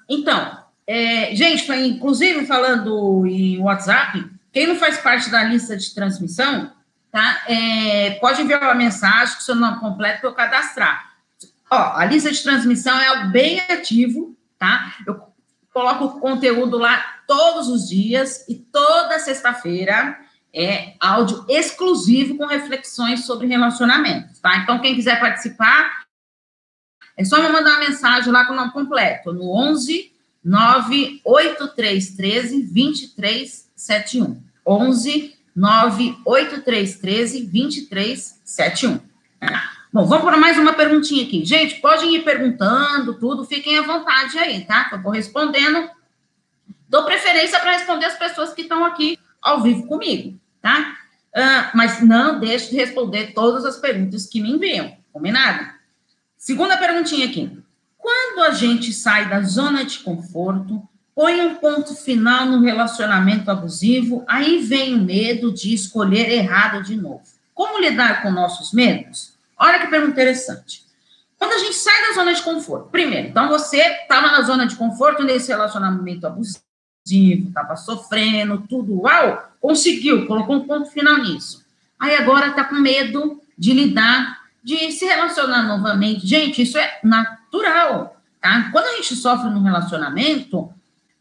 Então, 0.09 0.62
é, 0.93 1.35
gente, 1.35 1.73
inclusive 1.73 2.45
falando 2.45 3.27
em 3.27 3.59
WhatsApp, 3.59 4.31
quem 4.53 4.67
não 4.67 4.77
faz 4.77 4.99
parte 4.99 5.31
da 5.31 5.43
lista 5.43 5.75
de 5.75 5.95
transmissão, 5.95 6.71
tá? 7.11 7.45
É, 7.49 8.11
pode 8.21 8.43
enviar 8.43 8.63
uma 8.63 8.75
mensagem 8.75 9.35
com 9.35 9.41
seu 9.41 9.55
nome 9.55 9.81
completo 9.81 10.21
para 10.21 10.29
eu 10.29 10.35
cadastrar. 10.35 11.15
Ó, 11.71 11.97
a 11.97 12.05
lista 12.05 12.31
de 12.31 12.43
transmissão 12.43 13.01
é 13.01 13.07
algo 13.07 13.31
bem 13.31 13.59
ativo, 13.61 14.37
tá? 14.59 14.95
Eu 15.07 15.19
coloco 15.73 16.21
conteúdo 16.21 16.77
lá 16.77 17.03
todos 17.27 17.69
os 17.69 17.89
dias 17.89 18.47
e 18.47 18.57
toda 18.57 19.19
sexta-feira 19.19 20.21
é 20.53 20.93
áudio 21.01 21.47
exclusivo 21.49 22.37
com 22.37 22.45
reflexões 22.45 23.25
sobre 23.25 23.47
relacionamentos, 23.47 24.41
tá? 24.41 24.59
Então, 24.59 24.79
quem 24.79 24.95
quiser 24.95 25.19
participar, 25.19 26.03
é 27.17 27.25
só 27.25 27.41
me 27.41 27.49
mandar 27.49 27.71
uma 27.71 27.89
mensagem 27.89 28.31
lá 28.31 28.45
com 28.45 28.53
o 28.53 28.57
nome 28.57 28.73
completo, 28.73 29.33
no 29.33 29.51
11 29.57 30.12
98313 30.45 32.65
2371. 32.65 34.43
11 34.67 35.37
98313 35.55 37.45
2371. 37.45 39.01
Bom, 39.93 40.07
vamos 40.07 40.25
para 40.25 40.39
mais 40.39 40.59
uma 40.59 40.73
perguntinha 40.73 41.25
aqui. 41.25 41.45
Gente, 41.45 41.81
podem 41.81 42.17
ir 42.17 42.25
perguntando 42.25 43.19
tudo, 43.19 43.45
fiquem 43.45 43.79
à 43.79 43.83
vontade 43.83 44.39
aí, 44.39 44.65
tá? 44.65 44.89
Eu 44.91 45.03
vou 45.03 45.13
respondendo. 45.13 45.91
Dou 46.89 47.05
preferência 47.05 47.61
para 47.61 47.73
responder 47.73 48.07
as 48.07 48.19
pessoas 48.19 48.55
que 48.55 48.63
estão 48.63 48.85
aqui 48.85 49.19
ao 49.41 49.63
vivo 49.63 49.87
comigo, 49.87 50.39
tá? 50.63 50.97
Uh, 51.35 51.77
mas 51.77 52.03
não 52.03 52.41
deixe 52.41 52.71
de 52.71 52.77
responder 52.77 53.33
todas 53.35 53.65
as 53.65 53.77
perguntas 53.77 54.27
que 54.27 54.41
me 54.41 54.51
enviam, 54.51 54.97
combinado? 55.13 55.67
Segunda 56.39 56.77
perguntinha 56.77 57.27
aqui. 57.27 57.62
Quando 58.03 58.43
a 58.43 58.51
gente 58.51 58.93
sai 58.93 59.29
da 59.29 59.41
zona 59.43 59.85
de 59.85 60.01
conforto, 60.01 60.83
põe 61.15 61.41
um 61.41 61.55
ponto 61.55 61.95
final 61.95 62.47
no 62.47 62.61
relacionamento 62.61 63.49
abusivo, 63.49 64.25
aí 64.27 64.59
vem 64.59 64.95
o 64.95 65.05
medo 65.05 65.53
de 65.53 65.73
escolher 65.73 66.29
errado 66.29 66.83
de 66.83 66.97
novo. 66.97 67.23
Como 67.55 67.79
lidar 67.79 68.21
com 68.21 68.33
nossos 68.33 68.73
medos? 68.73 69.35
Olha 69.57 69.79
que 69.79 69.87
pergunta 69.87 70.13
interessante. 70.13 70.83
Quando 71.39 71.53
a 71.53 71.59
gente 71.59 71.75
sai 71.75 72.09
da 72.09 72.15
zona 72.15 72.35
de 72.35 72.43
conforto, 72.43 72.89
primeiro, 72.91 73.29
então 73.29 73.49
você 73.49 73.79
estava 73.79 74.33
na 74.33 74.43
zona 74.43 74.67
de 74.67 74.75
conforto 74.75 75.23
nesse 75.23 75.49
relacionamento 75.53 76.27
abusivo, 76.27 76.63
estava 77.07 77.77
sofrendo, 77.77 78.65
tudo, 78.69 79.03
uau, 79.03 79.49
conseguiu, 79.61 80.27
colocou 80.27 80.57
um 80.57 80.67
ponto 80.67 80.91
final 80.91 81.19
nisso. 81.19 81.65
Aí 82.01 82.17
agora 82.17 82.49
está 82.49 82.65
com 82.65 82.75
medo 82.77 83.41
de 83.57 83.73
lidar, 83.73 84.41
de 84.65 84.91
se 84.91 85.05
relacionar 85.05 85.63
novamente. 85.63 86.27
Gente, 86.27 86.63
isso 86.63 86.77
é 86.79 86.99
natural, 87.53 88.17
tá? 88.41 88.71
Quando 88.73 88.87
a 88.87 88.97
gente 88.97 89.15
sofre 89.15 89.51
num 89.51 89.63
relacionamento, 89.63 90.73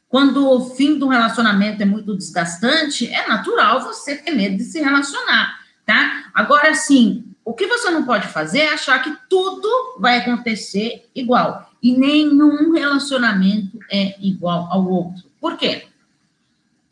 quando 0.08 0.50
o 0.50 0.70
fim 0.76 0.98
do 0.98 1.10
relacionamento 1.10 1.82
é 1.82 1.86
muito 1.86 2.16
desgastante, 2.16 3.08
é 3.08 3.28
natural 3.28 3.82
você 3.82 4.16
ter 4.16 4.32
medo 4.32 4.58
de 4.58 4.64
se 4.64 4.80
relacionar, 4.80 5.60
tá? 5.86 6.26
Agora, 6.34 6.74
sim, 6.74 7.26
o 7.44 7.54
que 7.54 7.68
você 7.68 7.90
não 7.90 8.06
pode 8.06 8.28
fazer 8.28 8.60
é 8.60 8.74
achar 8.74 9.02
que 9.04 9.16
tudo 9.30 9.98
vai 10.00 10.18
acontecer 10.18 11.10
igual. 11.14 11.70
E 11.84 11.98
nenhum 11.98 12.72
relacionamento 12.72 13.80
é 13.92 14.16
igual 14.22 14.68
ao 14.72 14.88
outro. 14.88 15.24
Por 15.40 15.58
quê? 15.58 15.88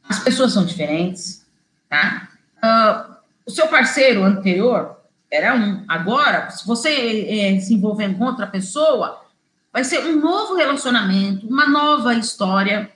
As 0.08 0.20
pessoas 0.20 0.52
são 0.52 0.66
diferentes, 0.66 1.46
tá? 1.88 2.30
Uh, 2.58 3.16
o 3.46 3.52
seu 3.52 3.68
parceiro 3.68 4.24
anterior 4.24 4.98
era 5.32 5.54
um. 5.54 5.86
Agora, 5.88 6.50
se 6.50 6.66
você 6.66 7.28
é, 7.30 7.60
se 7.60 7.76
envolver 7.76 8.12
com 8.18 8.26
outra 8.26 8.48
pessoa, 8.48 9.24
vai 9.72 9.84
ser 9.84 10.06
um 10.06 10.20
novo 10.20 10.56
relacionamento, 10.56 11.48
uma 11.48 11.68
nova 11.68 12.14
história, 12.16 12.92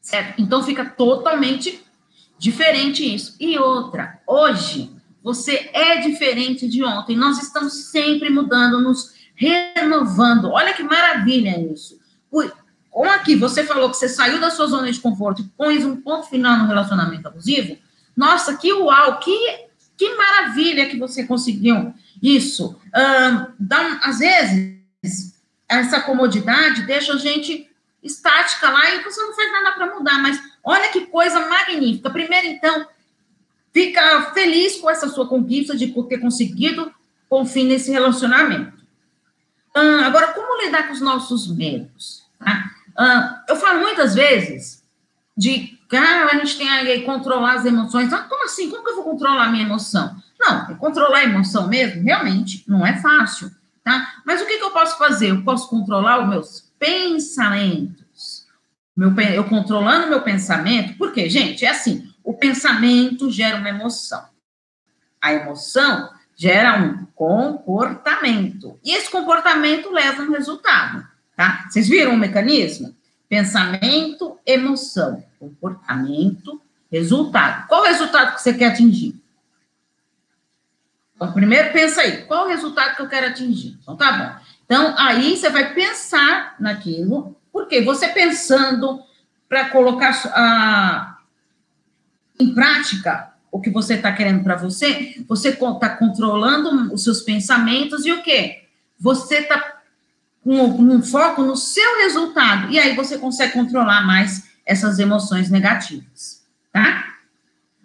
certo? 0.00 0.40
Então 0.40 0.62
fica 0.62 0.84
totalmente 0.84 1.82
diferente 2.38 3.14
isso. 3.14 3.36
E 3.40 3.58
outra, 3.58 4.20
hoje 4.26 4.90
você 5.22 5.70
é 5.72 6.00
diferente 6.00 6.68
de 6.68 6.82
ontem. 6.82 7.16
Nós 7.16 7.42
estamos 7.42 7.90
sempre 7.90 8.30
mudando, 8.30 8.80
nos 8.80 9.14
renovando. 9.34 10.50
Olha 10.50 10.72
que 10.72 10.82
maravilha 10.82 11.58
isso. 11.72 11.98
Como 12.90 13.08
aqui 13.10 13.36
você 13.36 13.64
falou 13.64 13.90
que 13.90 13.96
você 13.96 14.08
saiu 14.08 14.40
da 14.40 14.50
sua 14.50 14.66
zona 14.66 14.90
de 14.90 15.00
conforto 15.00 15.42
e 15.42 15.48
pôs 15.56 15.84
um 15.84 15.96
ponto 15.96 16.28
final 16.28 16.58
no 16.58 16.66
relacionamento 16.66 17.28
abusivo. 17.28 17.78
Nossa, 18.16 18.56
que 18.56 18.72
uau, 18.72 19.18
que, 19.18 19.38
que 19.96 20.14
maravilha 20.16 20.88
que 20.88 20.98
você 20.98 21.24
conseguiu 21.24 21.94
isso. 22.22 22.76
Um, 22.94 23.46
dá, 23.58 24.00
às 24.02 24.18
vezes, 24.18 24.79
essa 25.70 26.00
comodidade 26.00 26.82
deixa 26.82 27.12
a 27.12 27.16
gente 27.16 27.70
estática 28.02 28.68
lá 28.68 28.90
e 28.90 29.04
você 29.04 29.20
não 29.22 29.32
faz 29.32 29.52
nada 29.52 29.72
para 29.72 29.94
mudar. 29.94 30.18
Mas 30.20 30.42
olha 30.64 30.88
que 30.88 31.06
coisa 31.06 31.48
magnífica. 31.48 32.10
Primeiro, 32.10 32.48
então, 32.48 32.86
fica 33.72 34.32
feliz 34.32 34.76
com 34.80 34.90
essa 34.90 35.08
sua 35.08 35.28
conquista 35.28 35.76
de 35.76 35.94
ter 36.08 36.18
conseguido 36.18 36.92
pôr 37.28 37.46
fim 37.46 37.68
nesse 37.68 37.92
relacionamento. 37.92 38.80
Ah, 39.72 40.06
agora, 40.06 40.32
como 40.32 40.60
lidar 40.64 40.88
com 40.88 40.92
os 40.92 41.00
nossos 41.00 41.46
medos? 41.46 42.24
Tá? 42.40 42.70
Ah, 42.98 43.44
eu 43.48 43.54
falo 43.54 43.78
muitas 43.78 44.16
vezes 44.16 44.82
de 45.36 45.78
que 45.88 45.96
ah, 45.96 46.30
a 46.32 46.36
gente 46.38 46.58
tem 46.58 46.66
que 46.84 47.02
controlar 47.02 47.54
as 47.54 47.64
emoções. 47.64 48.12
Ah, 48.12 48.26
como 48.28 48.44
assim? 48.44 48.68
Como 48.68 48.82
que 48.82 48.90
eu 48.90 48.96
vou 48.96 49.04
controlar 49.04 49.44
a 49.44 49.50
minha 49.50 49.64
emoção? 49.64 50.16
Não, 50.36 50.74
controlar 50.78 51.18
a 51.18 51.24
emoção 51.24 51.68
mesmo, 51.68 52.02
realmente, 52.02 52.64
não 52.66 52.84
é 52.84 53.00
fácil, 53.00 53.52
tá? 53.90 54.22
Mas 54.24 54.40
o 54.40 54.46
que, 54.46 54.58
que 54.58 54.64
eu 54.64 54.70
posso 54.70 54.96
fazer? 54.96 55.30
Eu 55.30 55.42
posso 55.42 55.68
controlar 55.68 56.22
os 56.22 56.28
meus 56.28 56.72
pensamentos. 56.78 58.46
Meu, 58.96 59.12
eu 59.20 59.44
controlando 59.44 60.08
meu 60.08 60.22
pensamento, 60.22 60.96
porque, 60.96 61.28
gente, 61.28 61.64
é 61.64 61.70
assim, 61.70 62.08
o 62.22 62.34
pensamento 62.34 63.30
gera 63.30 63.56
uma 63.56 63.68
emoção. 63.68 64.22
A 65.20 65.32
emoção 65.32 66.10
gera 66.36 66.80
um 66.80 67.06
comportamento. 67.14 68.78
E 68.84 68.94
esse 68.94 69.10
comportamento 69.10 69.90
leva 69.90 70.22
um 70.22 70.32
resultado, 70.32 71.06
tá? 71.36 71.66
Vocês 71.68 71.88
viram 71.88 72.14
o 72.14 72.18
mecanismo? 72.18 72.94
Pensamento, 73.28 74.38
emoção, 74.46 75.22
comportamento, 75.38 76.60
resultado. 76.90 77.66
Qual 77.68 77.82
o 77.82 77.86
resultado 77.86 78.34
que 78.34 78.42
você 78.42 78.54
quer 78.54 78.72
atingir? 78.72 79.19
Então, 81.20 81.32
primeiro 81.34 81.70
pensa 81.70 82.00
aí, 82.00 82.22
qual 82.22 82.46
o 82.46 82.48
resultado 82.48 82.96
que 82.96 83.02
eu 83.02 83.08
quero 83.08 83.26
atingir? 83.26 83.76
Então, 83.82 83.94
tá 83.94 84.10
bom. 84.10 84.44
Então, 84.64 84.94
aí 84.96 85.36
você 85.36 85.50
vai 85.50 85.74
pensar 85.74 86.54
naquilo, 86.58 87.36
porque 87.52 87.82
você 87.82 88.08
pensando 88.08 89.02
para 89.46 89.68
colocar 89.68 90.18
a, 90.28 91.18
em 92.40 92.54
prática 92.54 93.34
o 93.52 93.60
que 93.60 93.68
você 93.68 93.96
está 93.96 94.10
querendo 94.12 94.42
para 94.42 94.56
você, 94.56 95.22
você 95.28 95.50
está 95.50 95.90
controlando 95.90 96.90
os 96.94 97.04
seus 97.04 97.20
pensamentos 97.20 98.06
e 98.06 98.12
o 98.12 98.22
quê? 98.22 98.64
Você 98.98 99.40
está 99.40 99.82
com 100.42 100.68
um 100.68 101.02
foco 101.02 101.42
no 101.42 101.54
seu 101.54 101.98
resultado, 101.98 102.70
e 102.70 102.78
aí 102.78 102.96
você 102.96 103.18
consegue 103.18 103.52
controlar 103.52 104.06
mais 104.06 104.48
essas 104.64 104.98
emoções 104.98 105.50
negativas, 105.50 106.46
tá? 106.72 107.09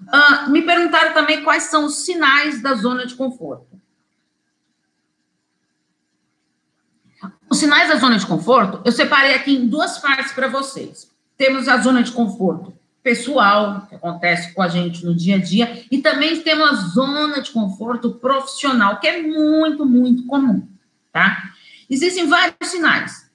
Uh, 0.02 0.52
me 0.52 0.62
perguntaram 0.62 1.14
também 1.14 1.44
quais 1.44 1.64
são 1.64 1.86
os 1.86 2.06
sinais 2.06 2.62
da 2.62 2.76
zona 2.76 3.06
de 3.06 3.16
conforto. 3.16 3.76
Os 7.50 7.58
sinais 7.58 7.90
da 7.90 7.96
zona 7.96 8.18
de 8.18 8.26
conforto, 8.26 8.82
eu 8.84 8.92
separei 8.92 9.34
aqui 9.34 9.56
em 9.56 9.68
duas 9.68 9.98
partes 9.98 10.32
para 10.34 10.48
vocês. 10.48 11.12
Temos 11.38 11.68
a 11.68 11.78
zona 11.78 12.04
de 12.04 12.12
conforto 12.12 12.74
pessoal, 13.06 13.86
que 13.88 13.94
acontece 13.94 14.52
com 14.54 14.64
a 14.64 14.68
gente 14.68 15.06
no 15.06 15.14
dia 15.14 15.36
a 15.36 15.40
dia, 15.40 15.86
e 15.92 16.00
também 16.00 16.42
temos 16.42 16.68
a 16.68 16.74
zona 16.74 17.40
de 17.40 17.52
conforto 17.52 18.16
profissional, 18.16 19.00
que 19.00 19.08
é 19.08 19.22
muito, 19.22 19.86
muito 19.86 20.26
comum, 20.26 20.68
tá? 21.14 21.52
Existem 21.88 22.28
vários 22.28 22.56
sinais. 22.64 23.30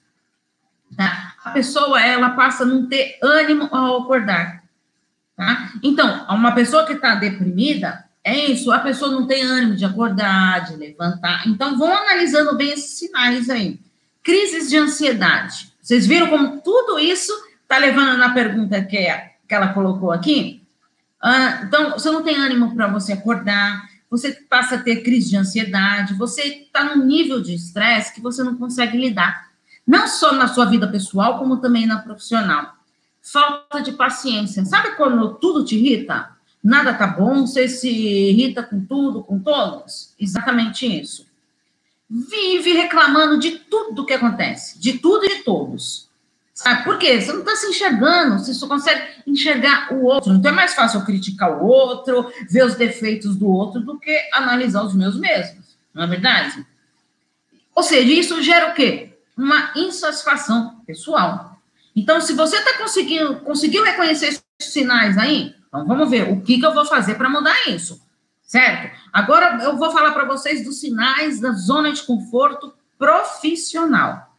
Tá? 0.97 1.35
A 1.41 1.51
pessoa, 1.51 2.01
ela 2.01 2.31
passa 2.31 2.63
a 2.63 2.65
não 2.65 2.87
ter 2.89 3.17
ânimo 3.23 3.69
ao 3.71 4.01
acordar, 4.01 4.60
tá? 5.35 5.71
Então, 5.83 6.25
uma 6.29 6.53
pessoa 6.53 6.85
que 6.85 6.93
está 6.93 7.15
deprimida, 7.15 8.05
é 8.23 8.51
isso, 8.51 8.71
a 8.71 8.79
pessoa 8.79 9.11
não 9.11 9.25
tem 9.25 9.43
ânimo 9.43 9.75
de 9.75 9.83
acordar, 9.83 10.65
de 10.65 10.75
levantar. 10.75 11.47
Então, 11.47 11.77
vão 11.77 11.91
analisando 11.91 12.55
bem 12.55 12.71
esses 12.71 12.97
sinais 12.97 13.49
aí. 13.49 13.79
Crises 14.23 14.69
de 14.69 14.77
ansiedade. 14.77 15.71
Vocês 15.81 16.05
viram 16.05 16.27
como 16.27 16.61
tudo 16.61 16.99
isso 16.99 17.33
está 17.63 17.77
levando 17.77 18.17
na 18.17 18.29
pergunta 18.29 18.81
que, 18.83 18.97
é, 18.97 19.31
que 19.47 19.55
ela 19.55 19.73
colocou 19.73 20.11
aqui? 20.11 20.61
Ah, 21.21 21.61
então, 21.63 21.91
você 21.91 22.11
não 22.11 22.23
tem 22.23 22.35
ânimo 22.35 22.75
para 22.75 22.87
você 22.87 23.13
acordar, 23.13 23.89
você 24.09 24.31
passa 24.49 24.75
a 24.75 24.79
ter 24.79 25.03
crise 25.03 25.29
de 25.29 25.37
ansiedade, 25.37 26.13
você 26.13 26.41
está 26.41 26.83
num 26.83 27.05
nível 27.05 27.41
de 27.41 27.55
estresse 27.55 28.13
que 28.13 28.21
você 28.21 28.43
não 28.43 28.57
consegue 28.57 28.97
lidar. 28.97 29.49
Não 29.87 30.07
só 30.07 30.33
na 30.33 30.47
sua 30.47 30.65
vida 30.65 30.87
pessoal, 30.87 31.39
como 31.39 31.57
também 31.57 31.87
na 31.87 31.99
profissional. 31.99 32.75
Falta 33.31 33.81
de 33.81 33.93
paciência. 33.93 34.65
Sabe 34.65 34.95
quando 34.95 35.35
tudo 35.35 35.63
te 35.63 35.75
irrita? 35.75 36.31
Nada 36.63 36.93
tá 36.93 37.07
bom, 37.07 37.47
você 37.47 37.67
se 37.67 37.89
irrita 37.89 38.61
com 38.61 38.85
tudo, 38.85 39.23
com 39.23 39.39
todos? 39.39 40.13
Exatamente 40.19 40.85
isso 40.85 41.31
vive 42.11 42.73
reclamando 42.73 43.39
de 43.39 43.51
tudo 43.51 44.05
que 44.05 44.11
acontece, 44.11 44.77
de 44.77 44.99
tudo 44.99 45.25
e 45.25 45.37
de 45.37 45.43
todos. 45.43 46.09
Sabe 46.53 46.83
por 46.83 46.99
quê? 46.99 47.19
Você 47.19 47.31
não 47.31 47.39
está 47.39 47.55
se 47.55 47.67
enxergando, 47.67 48.37
você 48.37 48.53
só 48.53 48.67
consegue 48.67 49.01
enxergar 49.25 49.93
o 49.93 50.03
outro. 50.03 50.33
Então 50.33 50.51
é 50.51 50.53
mais 50.53 50.73
fácil 50.73 50.99
eu 50.99 51.05
criticar 51.05 51.49
o 51.49 51.65
outro, 51.65 52.29
ver 52.49 52.65
os 52.65 52.75
defeitos 52.75 53.37
do 53.37 53.47
outro, 53.47 53.79
do 53.79 53.97
que 53.97 54.29
analisar 54.33 54.83
os 54.83 54.93
meus 54.93 55.17
mesmos. 55.17 55.77
Não 55.93 56.03
é 56.03 56.07
verdade? 56.07 56.65
Ou 57.73 57.81
seja, 57.81 58.11
isso 58.11 58.43
gera 58.43 58.71
o 58.71 58.73
quê? 58.73 59.17
Uma 59.35 59.71
insatisfação 59.75 60.81
pessoal. 60.85 61.50
Então, 61.95 62.21
se 62.21 62.33
você 62.33 62.57
está 62.57 62.77
conseguindo, 62.77 63.37
conseguiu 63.41 63.83
reconhecer 63.83 64.27
esses 64.27 64.43
sinais 64.59 65.17
aí, 65.17 65.55
então 65.67 65.85
vamos 65.85 66.09
ver 66.09 66.31
o 66.31 66.41
que, 66.41 66.59
que 66.59 66.65
eu 66.65 66.73
vou 66.73 66.85
fazer 66.85 67.15
para 67.15 67.29
mudar 67.29 67.67
isso 67.67 68.01
certo? 68.51 68.93
Agora 69.13 69.63
eu 69.63 69.77
vou 69.77 69.91
falar 69.91 70.11
para 70.11 70.25
vocês 70.25 70.65
dos 70.65 70.81
sinais 70.81 71.39
da 71.39 71.53
zona 71.53 71.93
de 71.93 72.03
conforto 72.03 72.73
profissional. 72.99 74.35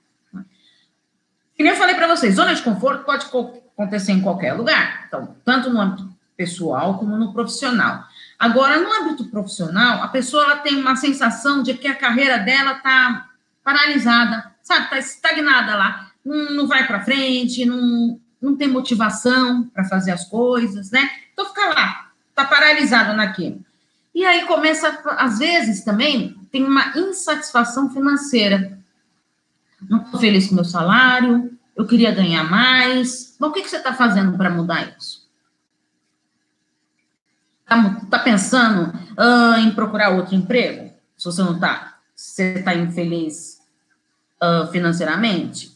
Que 1.56 1.62
eu 1.62 1.76
falei 1.76 1.94
para 1.94 2.08
vocês, 2.08 2.34
zona 2.34 2.54
de 2.54 2.60
conforto 2.60 3.04
pode 3.04 3.24
acontecer 3.24 4.12
em 4.12 4.20
qualquer 4.20 4.52
lugar, 4.52 5.04
então, 5.08 5.34
tanto 5.46 5.70
no 5.70 5.80
âmbito 5.80 6.12
pessoal 6.36 6.98
como 6.98 7.16
no 7.16 7.32
profissional. 7.32 8.04
Agora, 8.38 8.78
no 8.78 8.92
âmbito 8.92 9.24
profissional, 9.30 10.02
a 10.02 10.08
pessoa 10.08 10.44
ela 10.44 10.56
tem 10.56 10.76
uma 10.76 10.94
sensação 10.94 11.62
de 11.62 11.72
que 11.72 11.88
a 11.88 11.94
carreira 11.94 12.36
dela 12.36 12.72
está 12.72 13.30
paralisada, 13.64 14.52
sabe? 14.62 14.84
Está 14.84 14.98
estagnada 14.98 15.74
lá, 15.74 16.10
não, 16.24 16.66
vai 16.66 16.86
para 16.86 17.04
frente, 17.04 17.64
não, 17.64 18.20
não 18.40 18.56
tem 18.56 18.68
motivação 18.68 19.64
para 19.64 19.84
fazer 19.84 20.12
as 20.12 20.24
coisas, 20.24 20.90
né? 20.90 21.08
Então, 21.32 21.46
fica 21.46 21.68
lá, 21.68 22.10
está 22.30 22.44
paralisada 22.44 23.12
naquilo. 23.12 23.64
E 24.14 24.24
aí 24.24 24.44
começa, 24.46 25.00
às 25.16 25.38
vezes 25.38 25.84
também, 25.84 26.36
tem 26.50 26.62
uma 26.64 26.96
insatisfação 26.96 27.90
financeira. 27.90 28.78
Não 29.88 30.02
estou 30.02 30.20
feliz 30.20 30.46
com 30.48 30.54
meu 30.54 30.64
salário, 30.64 31.50
eu 31.74 31.86
queria 31.86 32.12
ganhar 32.12 32.44
mais. 32.44 33.34
Bom, 33.40 33.48
o 33.48 33.52
que, 33.52 33.62
que 33.62 33.70
você 33.70 33.78
está 33.78 33.94
fazendo 33.94 34.36
para 34.36 34.50
mudar 34.50 34.94
isso? 34.96 35.22
Está 37.62 38.00
tá 38.10 38.18
pensando 38.18 38.92
uh, 39.12 39.58
em 39.60 39.70
procurar 39.72 40.10
outro 40.10 40.34
emprego? 40.34 40.92
Se 41.16 41.24
você 41.24 41.42
não 41.42 41.54
está, 41.54 41.98
você 42.14 42.54
está 42.54 42.74
infeliz 42.74 43.60
uh, 44.42 44.70
financeiramente? 44.70 45.71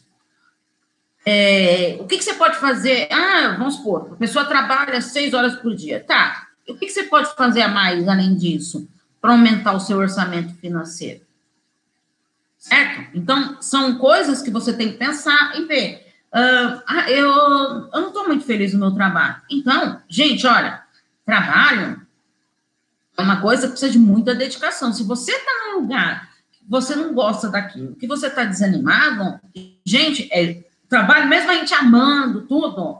É, 1.29 1.97
o 1.99 2.07
que, 2.07 2.17
que 2.17 2.23
você 2.23 2.35
pode 2.35 2.55
fazer? 2.55 3.09
Ah, 3.11 3.53
vamos 3.57 3.75
supor, 3.75 4.13
a 4.13 4.15
pessoa 4.15 4.45
trabalha 4.45 5.01
seis 5.01 5.33
horas 5.33 5.57
por 5.57 5.75
dia. 5.75 6.01
Tá, 6.01 6.47
o 6.65 6.73
que, 6.73 6.87
você 6.87 7.03
pode 7.03 7.35
fazer 7.35 7.63
a 7.63 7.67
mais, 7.67 8.07
além 8.07 8.33
disso, 8.33 8.87
para 9.19 9.31
aumentar 9.31 9.73
o 9.73 9.79
seu 9.81 9.97
orçamento 9.97 10.53
financeiro? 10.53 11.19
Certo? 12.57 13.09
Então, 13.13 13.61
são 13.61 13.97
coisas 13.97 14.41
que 14.41 14.49
você 14.49 14.71
tem 14.71 14.93
que 14.93 14.97
pensar 14.97 15.51
e 15.59 15.65
ver. 15.65 16.07
Uh, 16.33 16.81
ah, 16.87 17.11
eu, 17.11 17.29
eu 17.29 18.01
não 18.01 18.07
estou 18.07 18.25
muito 18.25 18.45
feliz 18.45 18.71
no 18.71 18.79
meu 18.79 18.91
trabalho. 18.91 19.35
Então, 19.51 20.01
gente, 20.07 20.47
olha, 20.47 20.81
trabalho 21.25 22.07
é 23.17 23.21
uma 23.21 23.41
coisa 23.41 23.63
que 23.63 23.71
precisa 23.71 23.91
de 23.91 23.99
muita 23.99 24.33
dedicação. 24.33 24.93
Se 24.93 25.03
você 25.03 25.33
está 25.33 25.51
num 25.65 25.81
lugar 25.81 26.29
que 26.53 26.63
você 26.65 26.95
não 26.95 27.13
gosta 27.13 27.49
daquilo, 27.49 27.95
que 27.95 28.07
você 28.07 28.27
está 28.27 28.45
desanimado, 28.45 29.41
gente, 29.85 30.29
é, 30.31 30.65
trabalho, 30.89 31.27
mesmo 31.27 31.51
a 31.51 31.55
gente 31.55 31.73
amando 31.73 32.41
tudo, 32.41 32.99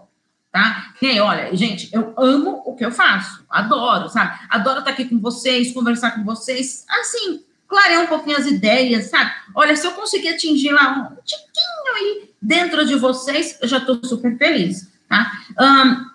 tá? 0.51 0.93
E 1.01 1.19
olha, 1.19 1.55
gente, 1.55 1.89
eu 1.93 2.13
amo 2.17 2.63
o 2.65 2.75
que 2.75 2.85
eu 2.85 2.91
faço, 2.91 3.45
adoro, 3.49 4.09
sabe? 4.09 4.39
Adoro 4.49 4.79
estar 4.79 4.91
aqui 4.91 5.05
com 5.05 5.19
vocês, 5.19 5.73
conversar 5.73 6.11
com 6.11 6.23
vocês, 6.23 6.85
assim, 6.89 7.43
clarear 7.67 8.03
um 8.03 8.07
pouquinho 8.07 8.37
as 8.37 8.45
ideias, 8.45 9.09
sabe? 9.09 9.31
Olha, 9.53 9.75
se 9.75 9.85
eu 9.85 9.91
conseguir 9.91 10.29
atingir 10.29 10.71
lá 10.71 11.11
um 11.11 11.15
tiquinho 11.23 11.95
aí 11.95 12.29
dentro 12.41 12.85
de 12.85 12.95
vocês, 12.95 13.57
eu 13.61 13.67
já 13.67 13.77
estou 13.77 13.99
super 14.03 14.37
feliz, 14.37 14.91
tá? 15.07 15.31
Um, 15.59 16.07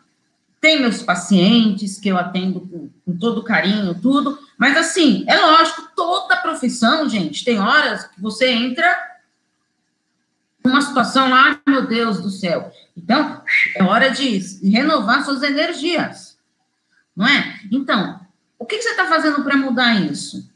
tem 0.61 0.81
meus 0.81 1.03
pacientes 1.03 1.99
que 1.99 2.09
eu 2.09 2.17
atendo 2.17 2.61
com, 2.61 2.89
com, 3.05 3.19
todo 3.19 3.43
carinho, 3.43 3.99
tudo, 4.01 4.39
mas 4.57 4.77
assim, 4.77 5.25
é 5.27 5.37
lógico, 5.37 5.89
toda 5.97 6.37
profissão, 6.37 7.09
gente, 7.09 7.45
tem 7.45 7.59
horas 7.59 8.05
que 8.07 8.21
você 8.21 8.49
entra 8.49 9.12
numa 10.65 10.81
situação 10.81 11.29
lá, 11.29 11.61
meu 11.67 11.87
Deus 11.87 12.21
do 12.21 12.31
céu, 12.31 12.73
então, 12.97 13.43
é 13.75 13.83
hora 13.83 14.11
de 14.11 14.39
renovar 14.71 15.25
suas 15.25 15.43
energias, 15.43 16.39
não 17.17 17.27
é? 17.27 17.61
Então, 17.71 18.21
o 18.59 18.65
que, 18.65 18.81
você 18.81 18.91
está 18.91 19.07
fazendo 19.07 19.43
para 19.43 19.57
mudar 19.57 19.95
isso? 19.95 20.51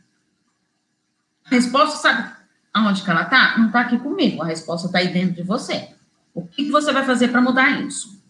A 1.46 1.50
resposta, 1.50 1.96
sabe 1.98 2.36
aonde 2.72 3.02
que 3.02 3.10
ela 3.10 3.22
está? 3.22 3.56
Não 3.58 3.66
está 3.68 3.80
aqui 3.80 3.98
comigo, 3.98 4.42
a 4.42 4.46
resposta 4.46 4.86
está 4.86 4.98
aí 4.98 5.08
dentro 5.08 5.34
de 5.34 5.42
você. 5.42 5.94
O 6.34 6.46
que, 6.46 6.66
que 6.66 6.70
você 6.70 6.92
vai 6.92 7.04
fazer 7.04 7.28
para 7.28 7.40
mudar 7.40 7.80
isso? 7.80 8.22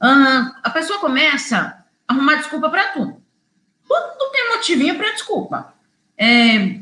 Ah, 0.00 0.58
a 0.62 0.70
pessoa 0.70 0.98
começa 0.98 1.84
a 2.08 2.14
arrumar 2.14 2.36
desculpa 2.36 2.70
para 2.70 2.88
tudo. 2.88 3.22
Tudo 3.86 4.32
tem 4.32 4.56
motivinho 4.56 4.96
para 4.96 5.12
desculpa. 5.12 5.74
É, 6.16 6.80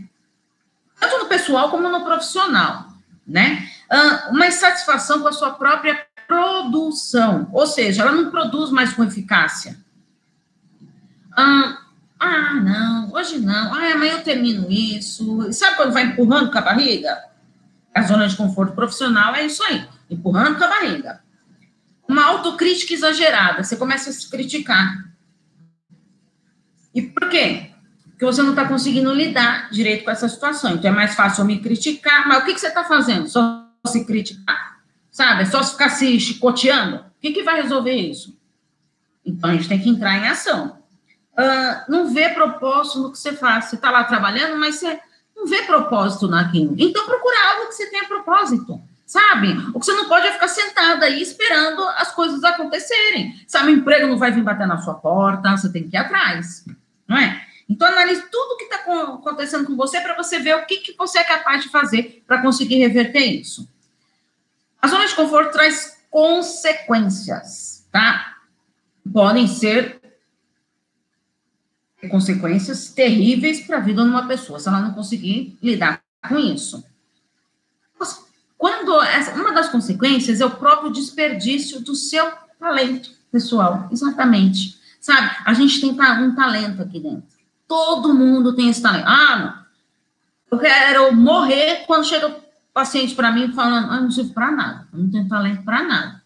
tanto 1.00 1.18
no 1.18 1.26
pessoal 1.26 1.70
como 1.70 1.88
no 1.88 2.04
profissional, 2.04 2.91
né? 3.26 3.68
Ah, 3.90 4.28
uma 4.30 4.46
insatisfação 4.46 5.20
com 5.20 5.28
a 5.28 5.32
sua 5.32 5.50
própria 5.52 6.06
produção, 6.26 7.48
ou 7.52 7.66
seja, 7.66 8.02
ela 8.02 8.12
não 8.12 8.30
produz 8.30 8.70
mais 8.70 8.92
com 8.92 9.04
eficácia. 9.04 9.76
Ah, 11.36 11.78
ah, 12.18 12.54
não, 12.54 13.12
hoje 13.12 13.38
não, 13.38 13.74
ah, 13.74 13.92
amanhã 13.92 14.12
eu 14.12 14.22
termino 14.22 14.70
isso. 14.70 15.48
E 15.48 15.52
sabe 15.52 15.76
quando 15.76 15.92
vai 15.92 16.04
empurrando 16.04 16.50
com 16.50 16.58
a 16.58 16.62
barriga? 16.62 17.18
A 17.94 18.02
zona 18.02 18.28
de 18.28 18.36
conforto 18.36 18.74
profissional 18.74 19.34
é 19.34 19.44
isso 19.44 19.62
aí, 19.64 19.86
empurrando 20.08 20.56
com 20.56 20.64
a 20.64 20.68
barriga. 20.68 21.20
Uma 22.08 22.24
autocrítica 22.26 22.94
exagerada, 22.94 23.62
você 23.62 23.76
começa 23.76 24.10
a 24.10 24.12
se 24.12 24.28
criticar. 24.30 25.12
E 26.94 27.02
por 27.02 27.28
quê? 27.28 27.71
Porque 28.22 28.36
você 28.36 28.42
não 28.42 28.50
está 28.50 28.66
conseguindo 28.66 29.12
lidar 29.12 29.68
direito 29.72 30.04
com 30.04 30.12
essa 30.12 30.28
situação. 30.28 30.74
Então 30.74 30.92
é 30.92 30.94
mais 30.94 31.14
fácil 31.16 31.42
eu 31.42 31.46
me 31.46 31.58
criticar, 31.58 32.28
mas 32.28 32.42
o 32.42 32.44
que, 32.44 32.54
que 32.54 32.60
você 32.60 32.68
está 32.68 32.84
fazendo? 32.84 33.28
Só 33.28 33.66
se 33.84 34.04
criticar 34.04 34.72
sabe? 35.12 35.42
É 35.42 35.44
só 35.44 35.62
ficar 35.62 35.90
se 35.90 36.18
chicoteando. 36.18 36.96
O 36.96 37.04
que, 37.20 37.32
que 37.32 37.42
vai 37.44 37.60
resolver 37.60 37.94
isso? 37.94 38.36
Então, 39.24 39.50
a 39.50 39.52
gente 39.52 39.68
tem 39.68 39.78
que 39.78 39.88
entrar 39.88 40.16
em 40.16 40.26
ação. 40.26 40.78
Uh, 41.38 41.90
não 41.90 42.12
vê 42.12 42.30
propósito 42.30 43.00
no 43.00 43.12
que 43.12 43.18
você 43.18 43.32
faz. 43.32 43.66
Você 43.66 43.76
está 43.76 43.90
lá 43.90 44.02
trabalhando, 44.04 44.58
mas 44.58 44.76
você 44.76 44.98
não 45.36 45.46
vê 45.46 45.62
propósito 45.62 46.26
naquilo. 46.26 46.74
Então, 46.78 47.06
procura 47.06 47.36
algo 47.50 47.68
que 47.68 47.74
você 47.74 47.88
tenha 47.90 48.08
propósito, 48.08 48.80
sabe? 49.06 49.52
O 49.72 49.78
que 49.78 49.86
você 49.86 49.92
não 49.92 50.08
pode 50.08 50.26
é 50.26 50.32
ficar 50.32 50.48
sentado 50.48 51.04
aí 51.04 51.22
esperando 51.22 51.82
as 51.90 52.12
coisas 52.12 52.42
acontecerem. 52.42 53.40
Sabe, 53.46 53.70
o 53.70 53.76
emprego 53.76 54.08
não 54.08 54.18
vai 54.18 54.32
vir 54.32 54.42
bater 54.42 54.66
na 54.66 54.78
sua 54.78 54.94
porta, 54.94 55.56
você 55.56 55.70
tem 55.70 55.88
que 55.88 55.96
ir 55.96 56.00
atrás, 56.00 56.64
não 57.06 57.16
é? 57.16 57.51
Então, 57.72 57.88
analise 57.88 58.22
tudo 58.30 58.52
o 58.52 58.56
que 58.58 58.64
está 58.64 58.76
acontecendo 58.76 59.64
com 59.64 59.74
você 59.74 59.98
para 59.98 60.14
você 60.14 60.38
ver 60.38 60.56
o 60.56 60.66
que, 60.66 60.76
que 60.76 60.92
você 60.92 61.18
é 61.18 61.24
capaz 61.24 61.62
de 61.62 61.70
fazer 61.70 62.22
para 62.26 62.42
conseguir 62.42 62.76
reverter 62.76 63.24
isso. 63.24 63.66
A 64.80 64.88
zona 64.88 65.06
de 65.06 65.14
conforto 65.14 65.52
traz 65.52 66.04
consequências, 66.10 67.88
tá? 67.90 68.36
Podem 69.10 69.46
ser 69.46 70.02
consequências 72.10 72.90
terríveis 72.90 73.62
para 73.62 73.78
a 73.78 73.80
vida 73.80 74.02
de 74.02 74.10
uma 74.10 74.28
pessoa, 74.28 74.60
se 74.60 74.68
ela 74.68 74.80
não 74.80 74.92
conseguir 74.92 75.56
lidar 75.62 76.02
com 76.28 76.38
isso. 76.38 76.84
Quando 78.58 79.00
essa, 79.02 79.32
uma 79.34 79.52
das 79.52 79.70
consequências 79.70 80.42
é 80.42 80.44
o 80.44 80.56
próprio 80.56 80.92
desperdício 80.92 81.80
do 81.80 81.94
seu 81.94 82.30
talento 82.60 83.10
pessoal, 83.30 83.88
exatamente. 83.90 84.78
Sabe? 85.00 85.34
A 85.46 85.54
gente 85.54 85.80
tem 85.80 85.90
um 85.90 86.34
talento 86.34 86.82
aqui 86.82 87.00
dentro. 87.00 87.41
Todo 87.72 88.12
mundo 88.12 88.54
tem 88.54 88.68
esse 88.68 88.82
talento. 88.82 89.06
Ah, 89.06 89.38
não. 89.38 89.62
Eu 90.50 90.58
quero 90.58 91.16
morrer 91.16 91.86
quando 91.86 92.04
chega 92.04 92.28
o 92.28 92.34
paciente 92.70 93.14
para 93.14 93.32
mim 93.32 93.50
falando, 93.54 93.90
ah, 93.90 93.98
não 93.98 94.10
sirvo 94.10 94.34
para 94.34 94.50
nada, 94.50 94.86
não 94.92 95.10
tenho 95.10 95.26
talento 95.26 95.62
para 95.62 95.82
nada. 95.82 96.22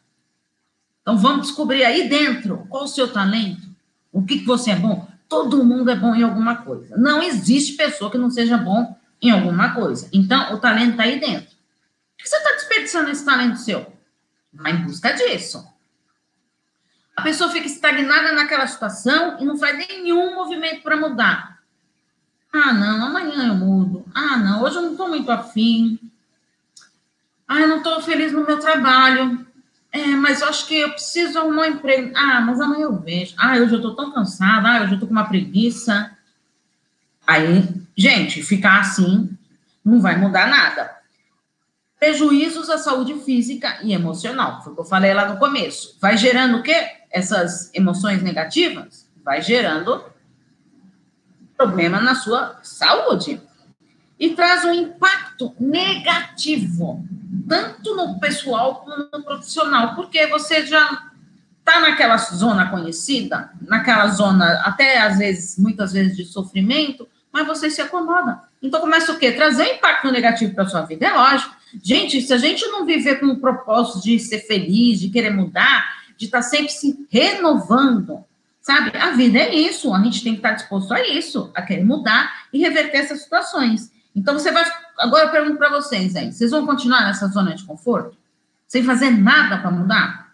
Então 1.00 1.16
vamos 1.16 1.46
descobrir 1.46 1.84
aí 1.84 2.08
dentro 2.08 2.66
qual 2.68 2.82
o 2.82 2.88
seu 2.88 3.12
talento, 3.12 3.62
o 4.10 4.24
que, 4.24 4.40
que 4.40 4.44
você 4.44 4.72
é 4.72 4.74
bom. 4.76 5.06
Todo 5.28 5.62
mundo 5.62 5.88
é 5.88 5.94
bom 5.94 6.16
em 6.16 6.24
alguma 6.24 6.56
coisa. 6.56 6.96
Não 6.96 7.22
existe 7.22 7.74
pessoa 7.74 8.10
que 8.10 8.18
não 8.18 8.28
seja 8.28 8.58
bom 8.58 8.98
em 9.22 9.30
alguma 9.30 9.72
coisa. 9.72 10.08
Então, 10.12 10.52
o 10.52 10.58
talento 10.58 10.90
está 10.90 11.04
aí 11.04 11.20
dentro. 11.20 11.46
Por 11.46 12.24
que 12.24 12.28
você 12.28 12.36
está 12.38 12.50
desperdiçando 12.54 13.10
esse 13.10 13.24
talento 13.24 13.56
seu? 13.56 13.86
Vai 14.52 14.72
em 14.72 14.82
busca 14.84 15.12
disso. 15.12 15.64
A 17.16 17.22
pessoa 17.22 17.50
fica 17.50 17.66
estagnada 17.66 18.32
naquela 18.32 18.66
situação 18.66 19.38
e 19.40 19.44
não 19.44 19.56
faz 19.56 19.76
nenhum 19.78 20.34
movimento 20.34 20.82
para 20.82 20.96
mudar. 20.96 21.58
Ah, 22.52 22.72
não, 22.72 23.06
amanhã 23.06 23.48
eu 23.48 23.54
mudo. 23.54 24.04
Ah, 24.14 24.36
não, 24.36 24.62
hoje 24.62 24.76
eu 24.76 24.82
não 24.82 24.92
estou 24.92 25.08
muito 25.08 25.30
afim. 25.32 25.98
Ah, 27.48 27.60
eu 27.60 27.68
não 27.68 27.78
estou 27.78 28.00
feliz 28.02 28.32
no 28.32 28.46
meu 28.46 28.58
trabalho. 28.58 29.46
É, 29.90 30.06
mas 30.08 30.42
eu 30.42 30.48
acho 30.48 30.66
que 30.66 30.78
eu 30.78 30.90
preciso 30.90 31.38
arrumar 31.38 31.62
um 31.62 31.70
emprego. 31.70 32.12
Ah, 32.14 32.40
mas 32.40 32.60
amanhã 32.60 32.84
eu 32.84 32.98
vejo. 32.98 33.34
Ah, 33.38 33.56
hoje 33.56 33.72
eu 33.72 33.76
estou 33.76 33.94
tão 33.96 34.12
cansada. 34.12 34.68
Ah, 34.68 34.82
hoje 34.82 34.92
eu 34.92 34.94
estou 34.94 35.08
com 35.08 35.14
uma 35.14 35.28
preguiça. 35.28 36.16
Aí, 37.26 37.64
gente, 37.96 38.42
ficar 38.42 38.80
assim 38.80 39.36
não 39.84 40.00
vai 40.00 40.16
mudar 40.16 40.48
nada. 40.48 40.96
Prejuízos 41.98 42.68
à 42.68 42.76
saúde 42.76 43.14
física 43.20 43.78
e 43.82 43.92
emocional, 43.92 44.62
foi 44.62 44.72
o 44.72 44.74
que 44.74 44.80
eu 44.82 44.84
falei 44.84 45.14
lá 45.14 45.26
no 45.26 45.38
começo. 45.38 45.96
Vai 46.00 46.16
gerando 46.16 46.58
o 46.58 46.62
quê? 46.62 46.95
Essas 47.16 47.70
emoções 47.72 48.22
negativas? 48.22 49.08
Vai 49.24 49.40
gerando 49.40 50.04
problema 51.56 51.98
na 51.98 52.14
sua 52.14 52.58
saúde. 52.62 53.40
E 54.20 54.34
traz 54.34 54.66
um 54.66 54.72
impacto 54.74 55.54
negativo, 55.58 57.02
tanto 57.48 57.96
no 57.96 58.20
pessoal 58.20 58.76
como 58.76 59.08
no 59.10 59.24
profissional, 59.24 59.94
porque 59.94 60.26
você 60.26 60.66
já 60.66 61.10
está 61.58 61.80
naquela 61.80 62.18
zona 62.18 62.68
conhecida, 62.68 63.50
naquela 63.62 64.08
zona, 64.08 64.60
até 64.66 64.98
às 64.98 65.16
vezes, 65.16 65.58
muitas 65.58 65.94
vezes, 65.94 66.14
de 66.14 66.26
sofrimento, 66.26 67.08
mas 67.32 67.46
você 67.46 67.70
se 67.70 67.80
acomoda. 67.80 68.42
Então 68.60 68.78
começa 68.78 69.10
o 69.10 69.18
quê? 69.18 69.32
Trazer 69.32 69.76
impacto 69.76 70.12
negativo 70.12 70.54
para 70.54 70.68
sua 70.68 70.82
vida. 70.82 71.06
É 71.06 71.12
lógico. 71.12 71.56
Gente, 71.82 72.20
se 72.20 72.34
a 72.34 72.38
gente 72.38 72.66
não 72.66 72.84
viver 72.84 73.20
com 73.20 73.26
o 73.28 73.40
propósito 73.40 74.02
de 74.02 74.18
ser 74.18 74.40
feliz, 74.40 75.00
de 75.00 75.08
querer 75.08 75.30
mudar, 75.30 75.95
de 76.16 76.26
estar 76.26 76.38
tá 76.38 76.42
sempre 76.42 76.70
se 76.70 77.06
renovando, 77.10 78.24
sabe? 78.60 78.96
A 78.96 79.10
vida 79.10 79.38
é 79.38 79.54
isso. 79.54 79.92
A 79.92 80.02
gente 80.02 80.22
tem 80.22 80.32
que 80.32 80.38
estar 80.38 80.52
disposto 80.52 80.92
a 80.92 81.06
isso, 81.06 81.50
a 81.54 81.62
querer 81.62 81.84
mudar 81.84 82.46
e 82.52 82.58
reverter 82.58 82.98
essas 82.98 83.22
situações. 83.22 83.90
Então 84.14 84.34
você 84.34 84.50
vai. 84.50 84.64
Agora 84.98 85.24
eu 85.24 85.30
pergunto 85.30 85.58
para 85.58 85.70
vocês 85.70 86.16
aí: 86.16 86.32
vocês 86.32 86.50
vão 86.50 86.66
continuar 86.66 87.04
nessa 87.04 87.26
zona 87.28 87.54
de 87.54 87.64
conforto? 87.64 88.16
Sem 88.66 88.82
fazer 88.82 89.10
nada 89.10 89.58
para 89.58 89.70
mudar? 89.70 90.26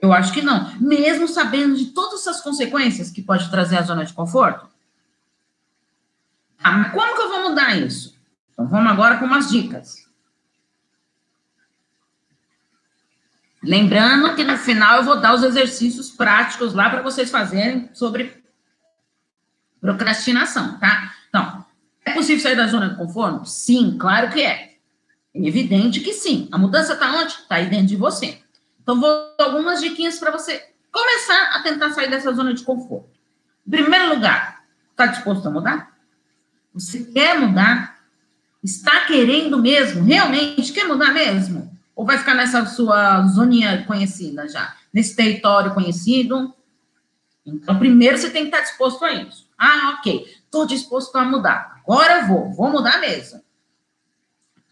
Eu 0.00 0.12
acho 0.12 0.32
que 0.32 0.42
não. 0.42 0.72
Mesmo 0.80 1.28
sabendo 1.28 1.76
de 1.76 1.86
todas 1.86 2.20
essas 2.20 2.40
consequências 2.40 3.10
que 3.10 3.22
pode 3.22 3.48
trazer 3.50 3.78
a 3.78 3.82
zona 3.82 4.04
de 4.04 4.12
conforto? 4.12 4.66
Ah, 6.62 6.90
como 6.90 7.14
que 7.14 7.22
eu 7.22 7.28
vou 7.28 7.50
mudar 7.50 7.76
isso? 7.76 8.16
Então 8.52 8.66
vamos 8.66 8.90
agora 8.90 9.18
com 9.18 9.26
umas 9.26 9.48
dicas. 9.48 10.08
Lembrando 13.62 14.34
que 14.34 14.42
no 14.42 14.56
final 14.56 14.98
eu 14.98 15.04
vou 15.04 15.20
dar 15.20 15.34
os 15.34 15.42
exercícios 15.42 16.10
práticos 16.10 16.74
lá 16.74 16.90
para 16.90 17.02
vocês 17.02 17.30
fazerem 17.30 17.88
sobre 17.92 18.42
procrastinação, 19.80 20.78
tá? 20.78 21.12
Então, 21.28 21.64
é 22.04 22.12
possível 22.12 22.42
sair 22.42 22.56
da 22.56 22.66
zona 22.66 22.90
de 22.90 22.96
conforto? 22.96 23.46
Sim, 23.46 23.96
claro 23.98 24.30
que 24.30 24.42
é. 24.42 24.72
É 25.34 25.46
evidente 25.46 26.00
que 26.00 26.12
sim. 26.12 26.48
A 26.50 26.58
mudança 26.58 26.94
está 26.94 27.12
onde? 27.12 27.32
Está 27.32 27.56
aí 27.56 27.70
dentro 27.70 27.86
de 27.86 27.96
você. 27.96 28.40
Então, 28.82 29.00
vou 29.00 29.34
dar 29.38 29.44
algumas 29.44 29.80
diquinhas 29.80 30.18
para 30.18 30.32
você 30.32 30.70
começar 30.90 31.52
a 31.54 31.62
tentar 31.62 31.90
sair 31.92 32.10
dessa 32.10 32.32
zona 32.32 32.52
de 32.52 32.62
conforto. 32.64 33.10
Em 33.66 33.70
primeiro 33.70 34.14
lugar, 34.14 34.64
está 34.90 35.06
disposto 35.06 35.46
a 35.46 35.50
mudar? 35.50 35.96
Você 36.74 37.04
quer 37.04 37.38
mudar? 37.38 38.02
Está 38.62 39.06
querendo 39.06 39.58
mesmo? 39.58 40.04
Realmente 40.04 40.72
quer 40.72 40.84
mudar 40.84 41.12
mesmo? 41.12 41.71
Ou 41.94 42.04
vai 42.06 42.18
ficar 42.18 42.34
nessa 42.34 42.64
sua 42.66 43.26
zoninha 43.26 43.84
conhecida 43.84 44.48
já? 44.48 44.74
Nesse 44.92 45.14
território 45.14 45.74
conhecido? 45.74 46.54
Então, 47.44 47.78
primeiro 47.78 48.16
você 48.16 48.30
tem 48.30 48.42
que 48.42 48.48
estar 48.48 48.60
disposto 48.60 49.04
a 49.04 49.12
isso. 49.12 49.48
Ah, 49.58 49.96
ok. 49.98 50.24
Estou 50.44 50.66
disposto 50.66 51.16
a 51.16 51.24
mudar. 51.24 51.80
Agora 51.84 52.20
eu 52.20 52.28
vou. 52.28 52.52
Vou 52.52 52.70
mudar 52.70 53.00
mesmo. 53.00 53.42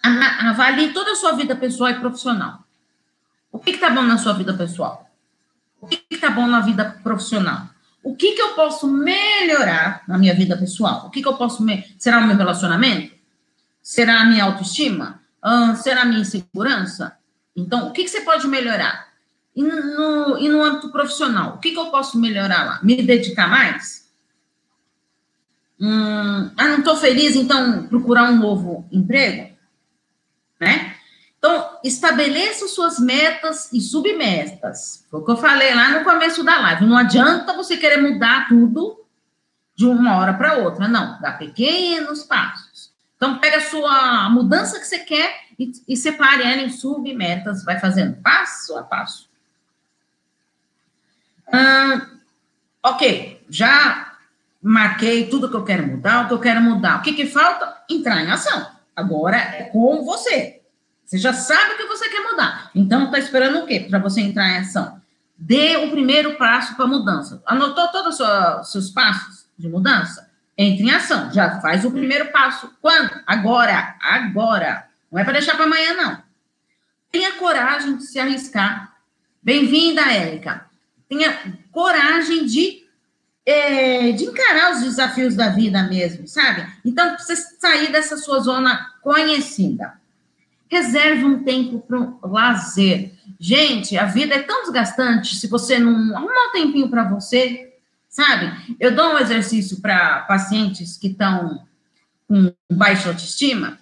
Avalie 0.03 0.93
toda 0.93 1.13
a 1.13 1.17
sua 1.17 1.33
vida 1.33 1.55
pessoal 1.55 1.91
e 1.91 2.01
profissional. 2.01 2.65
O 3.53 3.59
que 3.59 3.71
está 3.71 3.91
bom 3.91 4.03
na 4.03 4.17
sua 4.17 4.33
vida 4.33 4.55
pessoal? 4.55 5.11
O 5.81 5.87
que 5.87 6.03
está 6.11 6.31
bom 6.31 6.47
na 6.47 6.61
vida 6.61 6.99
profissional? 7.03 7.69
o 8.03 8.17
que, 8.17 8.33
que 8.33 8.41
eu 8.41 8.55
posso 8.55 8.89
melhorar 8.89 10.03
na 10.09 10.17
minha 10.17 10.35
vida 10.35 10.57
pessoal? 10.57 11.07
O 11.07 11.11
que, 11.11 11.21
que 11.21 11.29
eu 11.29 11.35
posso. 11.35 11.63
Me... 11.63 11.85
Será 11.99 12.19
o 12.19 12.27
meu 12.27 12.37
relacionamento? 12.37 13.15
Será 13.83 14.21
a 14.21 14.25
minha 14.25 14.45
autoestima? 14.45 15.20
Ah, 15.43 15.75
será 15.75 16.05
minha 16.05 16.21
insegurança? 16.21 17.17
Então, 17.57 17.89
o 17.89 17.93
que, 17.93 18.05
que 18.05 18.11
você 18.11 18.21
pode 18.21 18.47
melhorar? 18.47 19.09
E 19.55 19.63
no, 19.63 20.39
e 20.39 20.49
no 20.49 20.63
âmbito 20.63 20.93
profissional, 20.93 21.55
o 21.55 21.59
que, 21.59 21.73
que 21.73 21.79
eu 21.79 21.91
posso 21.91 22.19
melhorar 22.19 22.65
lá? 22.65 22.81
Me 22.83 23.03
dedicar 23.03 23.49
mais? 23.49 24.09
Hum, 25.81 26.51
ah, 26.57 26.69
não 26.69 26.79
estou 26.79 26.97
feliz, 26.97 27.35
então 27.35 27.87
procurar 27.87 28.31
um 28.31 28.37
novo 28.37 28.87
emprego? 28.93 29.57
Né? 30.61 30.95
Então, 31.39 31.79
estabeleça 31.83 32.69
suas 32.69 32.99
metas 32.99 33.73
e 33.73 33.81
submetas. 33.81 35.07
Foi 35.11 35.21
o 35.21 35.25
que 35.25 35.31
eu 35.31 35.39
falei 35.39 35.75
lá 35.75 35.99
no 35.99 36.05
começo 36.05 36.45
da 36.45 36.61
live. 36.61 36.85
Não 36.85 36.99
adianta 36.99 37.55
você 37.55 37.79
querer 37.79 37.97
mudar 37.97 38.47
tudo 38.47 39.01
de 39.75 39.87
uma 39.87 40.19
hora 40.19 40.35
para 40.35 40.59
outra. 40.59 40.87
Não, 40.87 41.19
dá 41.19 41.33
pequenos 41.33 42.25
passos. 42.25 42.70
Então, 43.21 43.39
pega 43.39 43.59
a 43.59 43.61
sua 43.61 44.31
mudança 44.31 44.81
que 44.81 44.87
você 44.87 45.01
quer 45.01 45.43
e, 45.59 45.71
e 45.87 45.95
separe 45.95 46.43
ela 46.43 46.63
em 46.63 46.71
submetas. 46.71 47.63
Vai 47.63 47.79
fazendo 47.79 48.17
passo 48.23 48.79
a 48.79 48.83
passo. 48.83 49.29
Ok, 52.83 53.45
já 53.51 54.15
marquei 54.63 55.29
tudo 55.29 55.51
que 55.51 55.57
eu 55.57 55.65
quero 55.65 55.87
mudar, 55.87 56.25
o 56.25 56.29
que 56.29 56.33
eu 56.33 56.41
quero 56.41 56.63
mudar. 56.63 56.99
O 56.99 57.03
que, 57.03 57.13
que 57.13 57.27
falta? 57.27 57.85
Entrar 57.91 58.23
em 58.23 58.31
ação. 58.31 58.71
Agora 58.97 59.37
é 59.37 59.65
com 59.65 60.03
você. 60.03 60.63
Você 61.05 61.19
já 61.19 61.35
sabe 61.35 61.75
o 61.75 61.77
que 61.77 61.85
você 61.85 62.09
quer 62.09 62.23
mudar. 62.23 62.71
Então, 62.75 63.05
está 63.05 63.19
esperando 63.19 63.59
o 63.59 63.67
quê 63.67 63.81
para 63.81 63.99
você 63.99 64.23
entrar 64.23 64.49
em 64.49 64.61
ação? 64.61 64.99
Dê 65.37 65.77
o 65.77 65.91
primeiro 65.91 66.39
passo 66.39 66.75
para 66.75 66.87
a 66.87 66.89
mudança. 66.89 67.43
Anotou 67.45 67.87
todos 67.89 68.19
os 68.19 68.73
seus 68.73 68.89
passos 68.89 69.47
de 69.59 69.69
mudança? 69.69 70.30
Entre 70.63 70.85
em 70.85 70.91
ação. 70.91 71.33
Já 71.33 71.59
faz 71.63 71.87
o 71.87 71.91
primeiro 71.91 72.31
passo. 72.31 72.71
Quando? 72.83 73.19
Agora. 73.27 73.97
Agora. 73.99 74.87
Não 75.11 75.19
é 75.19 75.25
para 75.25 75.33
deixar 75.33 75.55
para 75.55 75.65
amanhã, 75.65 75.95
não. 75.95 76.23
Tenha 77.11 77.33
coragem 77.37 77.97
de 77.97 78.05
se 78.05 78.21
arriscar. 78.21 78.95
Bem-vinda, 79.43 80.03
Érica. 80.03 80.67
Tenha 81.09 81.35
coragem 81.73 82.45
de, 82.45 82.85
é, 83.47 84.13
de 84.13 84.25
encarar 84.25 84.73
os 84.73 84.83
desafios 84.83 85.35
da 85.35 85.49
vida 85.49 85.83
mesmo, 85.85 86.29
sabe? 86.29 86.71
Então, 86.85 87.15
precisa 87.15 87.57
sair 87.59 87.91
dessa 87.91 88.19
sua 88.19 88.41
zona 88.41 88.93
conhecida. 89.01 89.95
Reserve 90.69 91.25
um 91.25 91.43
tempo 91.43 91.81
para 91.81 91.99
o 91.99 92.19
lazer. 92.31 93.15
Gente, 93.39 93.97
a 93.97 94.05
vida 94.05 94.35
é 94.35 94.43
tão 94.43 94.65
desgastante 94.65 95.37
se 95.37 95.47
você 95.47 95.79
não 95.79 96.15
arrumar 96.15 96.49
um 96.49 96.53
tempinho 96.53 96.91
para 96.91 97.05
você, 97.05 97.70
sabe? 98.11 98.77
Eu 98.79 98.95
dou 98.95 99.15
um 99.15 99.19
exercício 99.19 99.81
para 99.81 100.23
pacientes 100.23 100.99
que 100.99 101.07
estão 101.07 101.67
com 102.29 102.53
baixa 102.71 103.09
autoestima. 103.09 103.79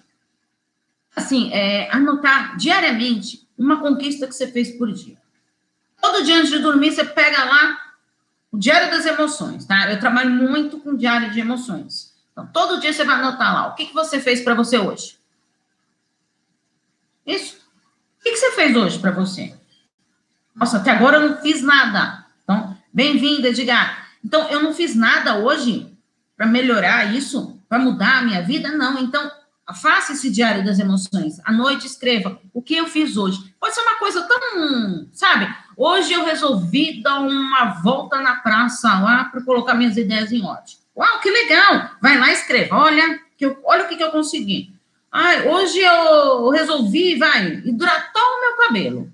Assim, 1.15 1.51
é, 1.51 1.91
anotar 1.91 2.55
diariamente 2.55 3.49
uma 3.57 3.81
conquista 3.81 4.27
que 4.27 4.33
você 4.33 4.47
fez 4.47 4.69
por 4.77 4.93
dia. 4.93 5.17
Todo 5.99 6.23
dia 6.23 6.37
antes 6.37 6.51
de 6.51 6.59
dormir, 6.59 6.91
você 6.91 7.03
pega 7.03 7.43
lá 7.43 7.77
o 8.51 8.57
diário 8.57 8.89
das 8.89 9.05
emoções, 9.05 9.65
tá? 9.65 9.91
Eu 9.91 9.99
trabalho 9.99 10.29
muito 10.29 10.79
com 10.79 10.95
diário 10.95 11.31
de 11.31 11.39
emoções. 11.39 12.15
Então, 12.31 12.47
todo 12.47 12.79
dia 12.79 12.93
você 12.93 13.03
vai 13.03 13.15
anotar 13.15 13.53
lá 13.53 13.67
o 13.67 13.75
que, 13.75 13.87
que 13.87 13.93
você 13.93 14.19
fez 14.19 14.41
para 14.41 14.53
você 14.53 14.77
hoje. 14.77 15.19
Isso. 17.25 17.57
O 18.19 18.23
que, 18.23 18.35
você 18.35 18.51
fez 18.51 18.75
hoje 18.75 18.99
para 18.99 19.11
você? 19.11 19.55
Nossa, 20.55 20.77
até 20.77 20.91
agora 20.91 21.17
eu 21.17 21.29
não 21.29 21.41
fiz 21.41 21.61
nada. 21.61 22.25
Então, 22.43 22.77
bem-vinda, 22.93 23.49
Edgar. 23.49 24.08
Então, 24.23 24.49
eu 24.49 24.61
não 24.61 24.73
fiz 24.73 24.95
nada 24.95 25.37
hoje 25.37 25.91
para 26.35 26.45
melhorar 26.45 27.13
isso, 27.13 27.59
para 27.67 27.79
mudar 27.79 28.19
a 28.19 28.21
minha 28.21 28.41
vida? 28.41 28.71
Não. 28.71 28.99
Então, 28.99 29.31
Faça 29.73 30.13
esse 30.13 30.29
diário 30.31 30.65
das 30.65 30.79
emoções. 30.79 31.39
À 31.45 31.51
noite, 31.51 31.85
escreva 31.85 32.39
o 32.53 32.61
que 32.61 32.75
eu 32.75 32.87
fiz 32.87 33.15
hoje. 33.15 33.53
Pode 33.59 33.75
ser 33.75 33.81
uma 33.81 33.99
coisa 33.99 34.27
tão, 34.27 35.07
sabe? 35.11 35.47
Hoje 35.77 36.11
eu 36.11 36.25
resolvi 36.25 37.01
dar 37.03 37.19
uma 37.19 37.65
volta 37.81 38.19
na 38.19 38.37
praça 38.37 38.99
lá 38.99 39.25
para 39.25 39.41
colocar 39.41 39.75
minhas 39.75 39.95
ideias 39.95 40.31
em 40.31 40.43
ordem. 40.43 40.75
Uau, 40.97 41.19
que 41.19 41.29
legal! 41.29 41.91
Vai 42.01 42.17
lá 42.17 42.29
e 42.29 42.33
escreva. 42.33 42.75
Olha, 42.75 43.19
que 43.37 43.45
eu, 43.45 43.59
olha 43.63 43.85
o 43.85 43.87
que, 43.87 43.95
que 43.95 44.03
eu 44.03 44.11
consegui. 44.11 44.73
Ai, 45.11 45.47
hoje 45.47 45.79
eu 45.79 46.49
resolvi, 46.49 47.15
vai, 47.15 47.61
hidratar 47.65 48.21
o 48.21 48.41
meu 48.41 48.67
cabelo. 48.67 49.13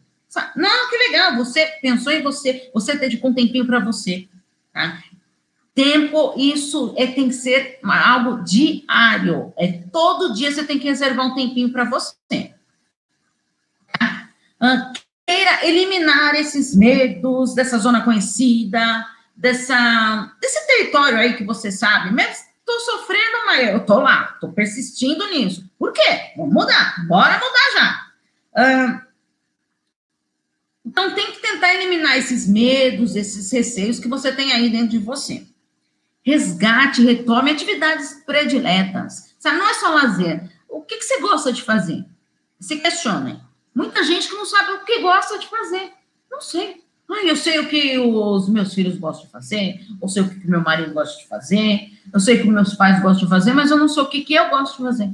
Não, 0.55 0.89
que 0.89 0.97
legal, 0.97 1.35
você 1.35 1.65
pensou 1.81 2.11
em 2.11 2.21
você, 2.21 2.69
você 2.73 2.95
dedicou 2.97 3.31
um 3.31 3.33
tempinho 3.33 3.65
para 3.65 3.79
você. 3.79 4.27
Tá? 4.75 5.01
Tempo, 5.73 6.33
isso 6.37 6.93
é, 6.97 7.07
tem 7.07 7.29
que 7.29 7.33
ser 7.33 7.79
algo 7.81 8.43
diário. 8.43 9.53
É 9.57 9.71
todo 9.91 10.33
dia 10.33 10.51
você 10.51 10.65
tem 10.65 10.77
que 10.77 10.87
reservar 10.87 11.25
um 11.25 11.33
tempinho 11.33 11.71
para 11.71 11.85
você. 11.85 12.53
Ah, 14.59 14.91
queira 15.25 15.65
eliminar 15.65 16.35
esses 16.35 16.75
medos 16.75 17.55
dessa 17.55 17.77
zona 17.77 18.03
conhecida, 18.03 19.05
dessa, 19.35 20.33
desse 20.41 20.67
território 20.67 21.17
aí 21.17 21.35
que 21.35 21.43
você 21.43 21.71
sabe, 21.71 22.13
mesmo 22.13 22.33
estou 22.59 22.79
sofrendo, 22.79 23.45
mas 23.45 23.69
eu 23.69 23.77
estou 23.77 23.99
lá, 23.99 24.31
estou 24.33 24.51
persistindo 24.51 25.27
nisso. 25.29 25.69
Por 25.77 25.93
quê? 25.93 26.33
Mudar, 26.35 27.05
bora 27.07 27.35
mudar 27.35 27.71
já. 27.73 28.05
Ah, 28.55 29.04
então, 30.95 31.13
tem 31.13 31.29
que 31.29 31.41
tentar 31.41 31.75
eliminar 31.75 32.17
esses 32.17 32.47
medos, 32.47 33.17
esses 33.17 33.51
receios 33.51 33.99
que 33.99 34.07
você 34.07 34.31
tem 34.31 34.53
aí 34.53 34.69
dentro 34.69 34.87
de 34.87 34.97
você. 34.97 35.45
Resgate, 36.23 37.03
retome 37.03 37.51
atividades 37.51 38.23
prediletas. 38.25 39.35
Sabe, 39.37 39.57
não 39.57 39.69
é 39.69 39.73
só 39.73 39.89
lazer. 39.89 40.49
O 40.69 40.81
que, 40.81 40.95
que 40.95 41.03
você 41.03 41.19
gosta 41.19 41.51
de 41.51 41.61
fazer? 41.61 42.05
Se 42.61 42.77
questione. 42.77 43.41
Muita 43.75 44.05
gente 44.05 44.29
que 44.29 44.35
não 44.35 44.45
sabe 44.45 44.71
o 44.71 44.85
que 44.85 45.01
gosta 45.01 45.37
de 45.37 45.47
fazer. 45.47 45.91
Não 46.31 46.39
sei. 46.39 46.81
Ah, 47.11 47.25
eu 47.25 47.35
sei 47.35 47.59
o 47.59 47.67
que 47.67 47.97
os 47.99 48.47
meus 48.47 48.73
filhos 48.73 48.97
gostam 48.97 49.25
de 49.25 49.31
fazer, 49.31 49.85
eu 50.01 50.07
sei 50.07 50.23
o 50.23 50.29
que 50.29 50.49
meu 50.49 50.61
marido 50.61 50.93
gosta 50.93 51.21
de 51.21 51.27
fazer, 51.27 51.91
eu 52.11 52.19
sei 52.19 52.39
o 52.39 52.41
que 52.41 52.49
meus 52.49 52.73
pais 52.73 52.99
gostam 53.01 53.25
de 53.25 53.29
fazer, 53.29 53.53
mas 53.53 53.69
eu 53.69 53.77
não 53.77 53.87
sei 53.87 54.01
o 54.01 54.07
que, 54.07 54.21
que 54.21 54.33
eu 54.33 54.49
gosto 54.49 54.77
de 54.77 54.83
fazer. 54.83 55.11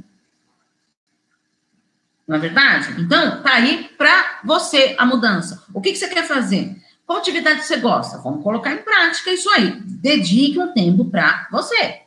Não 2.26 2.36
é 2.36 2.38
verdade? 2.38 3.00
Então, 3.00 3.42
tá 3.42 3.54
aí 3.54 3.90
para 3.98 4.40
você 4.44 4.94
a 4.98 5.04
mudança. 5.04 5.64
O 5.74 5.80
que, 5.80 5.92
que 5.92 5.98
você 5.98 6.08
quer 6.08 6.26
fazer? 6.26 6.76
Qual 7.06 7.18
atividade 7.18 7.64
você 7.64 7.76
gosta? 7.76 8.18
Vamos 8.18 8.42
colocar 8.42 8.72
em 8.72 8.78
prática 8.78 9.30
isso 9.30 9.50
aí. 9.50 9.72
Dedique 9.84 10.58
um 10.58 10.72
tempo 10.72 11.04
para 11.04 11.48
você. 11.50 12.02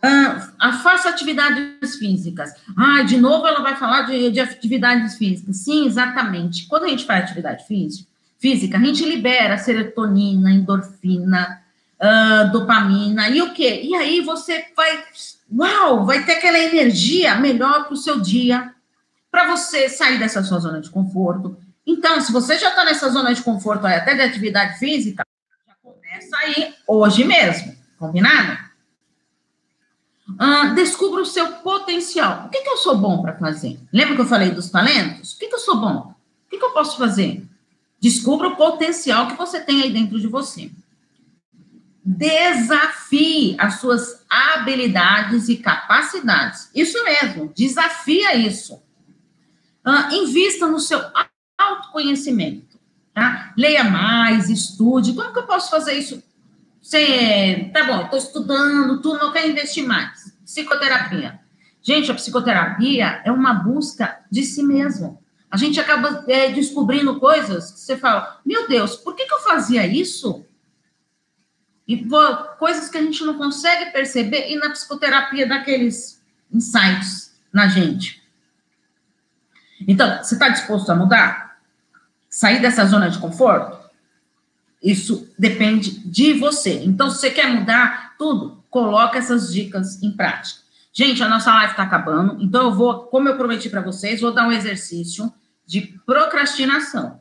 Ah, 0.00 0.72
faça 0.82 1.08
atividades 1.08 1.96
físicas. 1.96 2.52
Ah, 2.76 3.02
de 3.02 3.16
novo 3.16 3.46
ela 3.46 3.60
vai 3.60 3.76
falar 3.76 4.02
de, 4.02 4.30
de, 4.30 4.40
atividades 4.40 5.16
físicas. 5.16 5.56
Sim, 5.58 5.86
exatamente. 5.86 6.66
Quando 6.66 6.84
a 6.84 6.88
gente 6.88 7.04
faz 7.04 7.24
atividade 7.24 7.66
física, 7.66 8.08
física 8.38 8.76
a 8.76 8.80
gente 8.80 9.04
libera 9.04 9.58
serotonina, 9.58 10.50
endorfina, 10.52 11.60
uh, 12.00 12.52
dopamina 12.52 13.28
e 13.28 13.42
o 13.42 13.52
quê? 13.52 13.80
E 13.82 13.94
aí 13.96 14.20
você 14.20 14.66
vai, 14.76 15.02
uau, 15.52 16.04
vai 16.04 16.24
ter 16.24 16.32
aquela 16.32 16.58
energia 16.58 17.34
melhor 17.36 17.84
para 17.84 17.94
o 17.94 17.96
seu 17.96 18.20
dia, 18.20 18.72
para 19.36 19.48
você 19.48 19.86
sair 19.90 20.18
dessa 20.18 20.42
sua 20.42 20.58
zona 20.58 20.80
de 20.80 20.88
conforto, 20.88 21.58
então, 21.86 22.18
se 22.22 22.32
você 22.32 22.58
já 22.58 22.70
está 22.70 22.86
nessa 22.86 23.10
zona 23.10 23.34
de 23.34 23.42
conforto 23.42 23.86
até 23.86 24.14
de 24.14 24.22
atividade 24.22 24.78
física, 24.78 25.26
já 25.68 25.74
começa 25.82 26.36
aí 26.38 26.74
hoje 26.88 27.22
mesmo, 27.22 27.76
combinado? 27.98 28.58
Descubra 30.74 31.20
o 31.20 31.26
seu 31.26 31.52
potencial. 31.58 32.46
O 32.46 32.48
que, 32.48 32.62
que 32.62 32.68
eu 32.70 32.78
sou 32.78 32.96
bom 32.96 33.20
para 33.20 33.36
fazer? 33.36 33.78
Lembra 33.92 34.14
que 34.14 34.22
eu 34.22 34.26
falei 34.26 34.52
dos 34.52 34.70
talentos? 34.70 35.34
O 35.34 35.38
que, 35.38 35.48
que 35.48 35.54
eu 35.54 35.58
sou 35.58 35.76
bom? 35.76 36.14
O 36.46 36.50
que, 36.50 36.56
que 36.56 36.64
eu 36.64 36.72
posso 36.72 36.96
fazer? 36.96 37.46
Descubra 38.00 38.48
o 38.48 38.56
potencial 38.56 39.26
que 39.28 39.36
você 39.36 39.60
tem 39.60 39.82
aí 39.82 39.92
dentro 39.92 40.18
de 40.18 40.28
você. 40.28 40.70
Desafie 42.02 43.54
as 43.58 43.80
suas 43.80 44.24
habilidades 44.30 45.50
e 45.50 45.58
capacidades. 45.58 46.70
Isso 46.74 47.04
mesmo, 47.04 47.52
desafia 47.54 48.34
isso. 48.34 48.85
Uh, 49.86 50.14
invista 50.14 50.66
no 50.66 50.80
seu 50.80 51.00
autoconhecimento, 51.56 52.78
tá? 53.14 53.52
Leia 53.56 53.84
mais, 53.84 54.50
estude. 54.50 55.12
Como 55.14 55.32
que 55.32 55.38
eu 55.38 55.46
posso 55.46 55.70
fazer 55.70 55.94
isso? 55.94 56.22
Você, 56.82 57.70
tá 57.72 57.84
bom, 57.84 58.02
estou 58.02 58.18
estudando, 58.18 59.00
tudo, 59.00 59.18
não 59.18 59.32
quero 59.32 59.48
investir 59.48 59.86
mais. 59.86 60.32
Psicoterapia. 60.44 61.40
Gente, 61.82 62.10
a 62.10 62.14
psicoterapia 62.14 63.22
é 63.24 63.30
uma 63.30 63.54
busca 63.54 64.24
de 64.30 64.42
si 64.42 64.62
mesmo. 64.62 65.22
A 65.48 65.56
gente 65.56 65.78
acaba 65.78 66.24
é, 66.26 66.50
descobrindo 66.50 67.20
coisas 67.20 67.70
que 67.70 67.78
você 67.78 67.96
fala, 67.96 68.40
meu 68.44 68.68
Deus, 68.68 68.96
por 68.96 69.14
que, 69.14 69.24
que 69.24 69.34
eu 69.34 69.40
fazia 69.40 69.86
isso? 69.86 70.44
E 71.86 71.96
pô, 71.96 72.20
coisas 72.58 72.88
que 72.88 72.98
a 72.98 73.02
gente 73.02 73.24
não 73.24 73.34
consegue 73.34 73.92
perceber, 73.92 74.50
e 74.50 74.56
na 74.56 74.70
psicoterapia 74.70 75.46
daqueles 75.46 76.20
insights 76.52 77.36
na 77.52 77.68
gente. 77.68 78.25
Então, 79.86 80.22
você 80.22 80.34
está 80.34 80.48
disposto 80.48 80.90
a 80.90 80.94
mudar? 80.94 81.46
sair 82.36 82.60
dessa 82.60 82.84
zona 82.84 83.08
de 83.08 83.18
conforto? 83.18 83.78
Isso 84.82 85.32
depende 85.38 86.00
de 86.00 86.34
você. 86.34 86.84
Então, 86.84 87.10
se 87.10 87.18
você 87.18 87.30
quer 87.30 87.48
mudar 87.48 88.14
tudo, 88.18 88.62
coloca 88.68 89.18
essas 89.18 89.50
dicas 89.50 90.02
em 90.02 90.12
prática. 90.12 90.60
Gente, 90.92 91.22
a 91.22 91.28
nossa 91.28 91.50
live 91.50 91.72
está 91.72 91.82
acabando, 91.82 92.42
então 92.42 92.64
eu 92.64 92.74
vou, 92.74 93.04
como 93.04 93.28
eu 93.28 93.36
prometi 93.36 93.70
para 93.70 93.80
vocês, 93.80 94.20
vou 94.20 94.32
dar 94.32 94.46
um 94.46 94.52
exercício 94.52 95.32
de 95.64 95.80
procrastinação. 96.04 97.20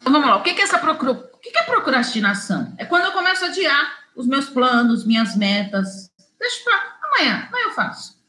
Então, 0.00 0.12
vamos 0.12 0.28
lá. 0.28 0.36
O 0.36 0.42
que 0.42 0.50
é 0.50 0.60
essa 0.60 0.76
o 0.76 1.38
que 1.38 1.56
é 1.56 1.62
procrastinação? 1.62 2.74
É 2.76 2.84
quando 2.84 3.04
eu 3.04 3.12
começo 3.12 3.44
a 3.44 3.48
adiar 3.48 4.02
os 4.16 4.26
meus 4.26 4.48
planos, 4.48 5.04
minhas 5.04 5.36
metas. 5.36 6.10
Deixa 6.38 6.64
para 6.64 7.01
amanhã, 7.12 7.46
amanhã 7.48 7.64
eu 7.64 7.72
faço. 7.72 8.20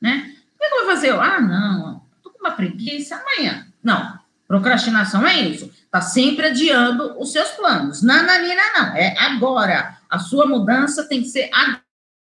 Né? 0.00 0.32
que, 0.62 0.68
que 0.68 0.74
eu 0.74 0.84
vou 0.84 0.94
fazer? 0.94 1.10
ah, 1.10 1.40
não, 1.40 2.02
tô 2.22 2.30
com 2.30 2.38
uma 2.38 2.52
preguiça 2.52 3.16
amanhã. 3.16 3.66
Não, 3.82 4.18
procrastinação 4.46 5.26
é 5.26 5.40
isso. 5.40 5.70
Tá 5.90 6.00
sempre 6.00 6.46
adiando 6.46 7.18
os 7.20 7.32
seus 7.32 7.50
planos. 7.50 8.02
Nananina, 8.02 8.62
não, 8.76 8.96
é 8.96 9.16
agora. 9.18 9.98
A 10.08 10.18
sua 10.18 10.46
mudança 10.46 11.08
tem 11.08 11.22
que 11.22 11.28
ser 11.28 11.50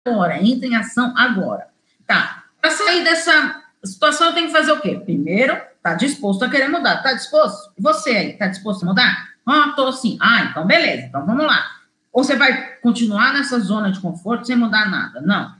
agora. 0.05 0.41
Entra 0.43 0.67
em 0.67 0.75
ação 0.75 1.13
agora. 1.17 1.67
Tá, 2.05 2.43
para 2.61 2.71
sair 2.71 3.03
dessa 3.03 3.63
situação, 3.83 4.33
tem 4.33 4.47
que 4.47 4.53
fazer 4.53 4.71
o 4.71 4.79
quê? 4.79 4.99
Primeiro, 5.03 5.59
tá 5.81 5.93
disposto 5.93 6.43
a 6.43 6.49
querer 6.49 6.67
mudar. 6.67 7.01
Tá 7.01 7.13
disposto? 7.13 7.71
Você 7.77 8.11
aí, 8.11 8.33
tá 8.33 8.47
disposto 8.47 8.83
a 8.83 8.85
mudar? 8.85 9.29
Ah, 9.45 9.73
tô 9.75 9.91
sim. 9.91 10.17
Ah, 10.21 10.45
então 10.45 10.65
beleza. 10.65 11.07
Então 11.07 11.25
vamos 11.25 11.45
lá. 11.45 11.65
Ou 12.11 12.23
você 12.23 12.35
vai 12.35 12.75
continuar 12.77 13.33
nessa 13.33 13.59
zona 13.59 13.91
de 13.91 13.99
conforto 13.99 14.45
sem 14.45 14.55
mudar 14.55 14.89
nada? 14.89 15.21
Não 15.21 15.58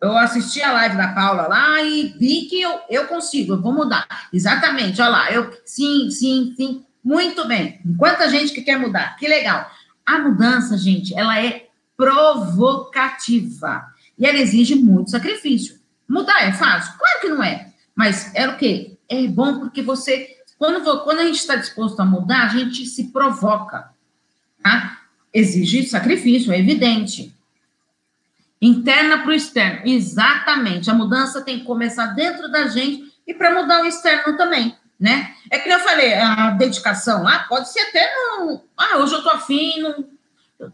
eu 0.00 0.16
assisti 0.16 0.62
a 0.62 0.72
live 0.72 0.96
da 0.96 1.08
Paula 1.08 1.48
lá 1.48 1.82
e 1.82 2.14
vi 2.18 2.42
que 2.42 2.60
eu, 2.60 2.80
eu 2.88 3.06
consigo, 3.06 3.54
eu 3.54 3.60
vou 3.60 3.72
mudar. 3.72 4.06
Exatamente, 4.32 5.00
olha 5.00 5.10
lá, 5.10 5.32
eu 5.32 5.52
sim, 5.64 6.10
sim, 6.10 6.54
sim, 6.56 6.84
muito 7.02 7.46
bem. 7.46 7.80
Quanta 7.96 8.28
gente 8.28 8.52
que 8.52 8.62
quer 8.62 8.78
mudar, 8.78 9.16
que 9.16 9.26
legal. 9.26 9.68
A 10.06 10.18
mudança, 10.18 10.78
gente, 10.78 11.16
ela 11.18 11.42
é 11.42 11.66
provocativa 11.96 13.86
e 14.16 14.24
ela 14.24 14.38
exige 14.38 14.76
muito 14.76 15.10
sacrifício. 15.10 15.78
Mudar 16.08 16.42
é 16.44 16.52
fácil? 16.52 16.94
Claro 16.96 17.20
que 17.20 17.28
não 17.28 17.42
é. 17.42 17.72
Mas 17.94 18.32
é 18.34 18.48
o 18.48 18.56
quê? 18.56 18.96
É 19.08 19.26
bom 19.26 19.58
porque 19.58 19.82
você, 19.82 20.36
quando, 20.56 21.02
quando 21.02 21.18
a 21.18 21.24
gente 21.24 21.40
está 21.40 21.56
disposto 21.56 21.98
a 22.00 22.04
mudar, 22.04 22.44
a 22.44 22.48
gente 22.48 22.86
se 22.86 23.08
provoca, 23.08 23.90
tá? 24.62 25.00
Exige 25.34 25.84
sacrifício, 25.86 26.52
é 26.52 26.58
evidente. 26.58 27.34
Interna 28.60 29.18
para 29.18 29.30
o 29.30 29.34
externo. 29.34 29.82
Exatamente. 29.84 30.90
A 30.90 30.94
mudança 30.94 31.42
tem 31.42 31.60
que 31.60 31.64
começar 31.64 32.06
dentro 32.08 32.50
da 32.50 32.66
gente 32.66 33.12
e 33.26 33.34
para 33.34 33.54
mudar 33.54 33.82
o 33.82 33.86
externo 33.86 34.36
também, 34.36 34.74
né? 34.98 35.34
É 35.50 35.58
que 35.58 35.68
eu 35.68 35.78
falei, 35.80 36.14
a 36.14 36.50
dedicação 36.50 37.22
lá 37.22 37.40
pode 37.40 37.70
ser 37.70 37.80
até 37.80 38.10
no. 38.38 38.64
Ah, 38.76 38.98
hoje 38.98 39.14
eu 39.14 39.22
tô 39.22 39.30
afim, 39.30 39.80
não, 39.80 40.04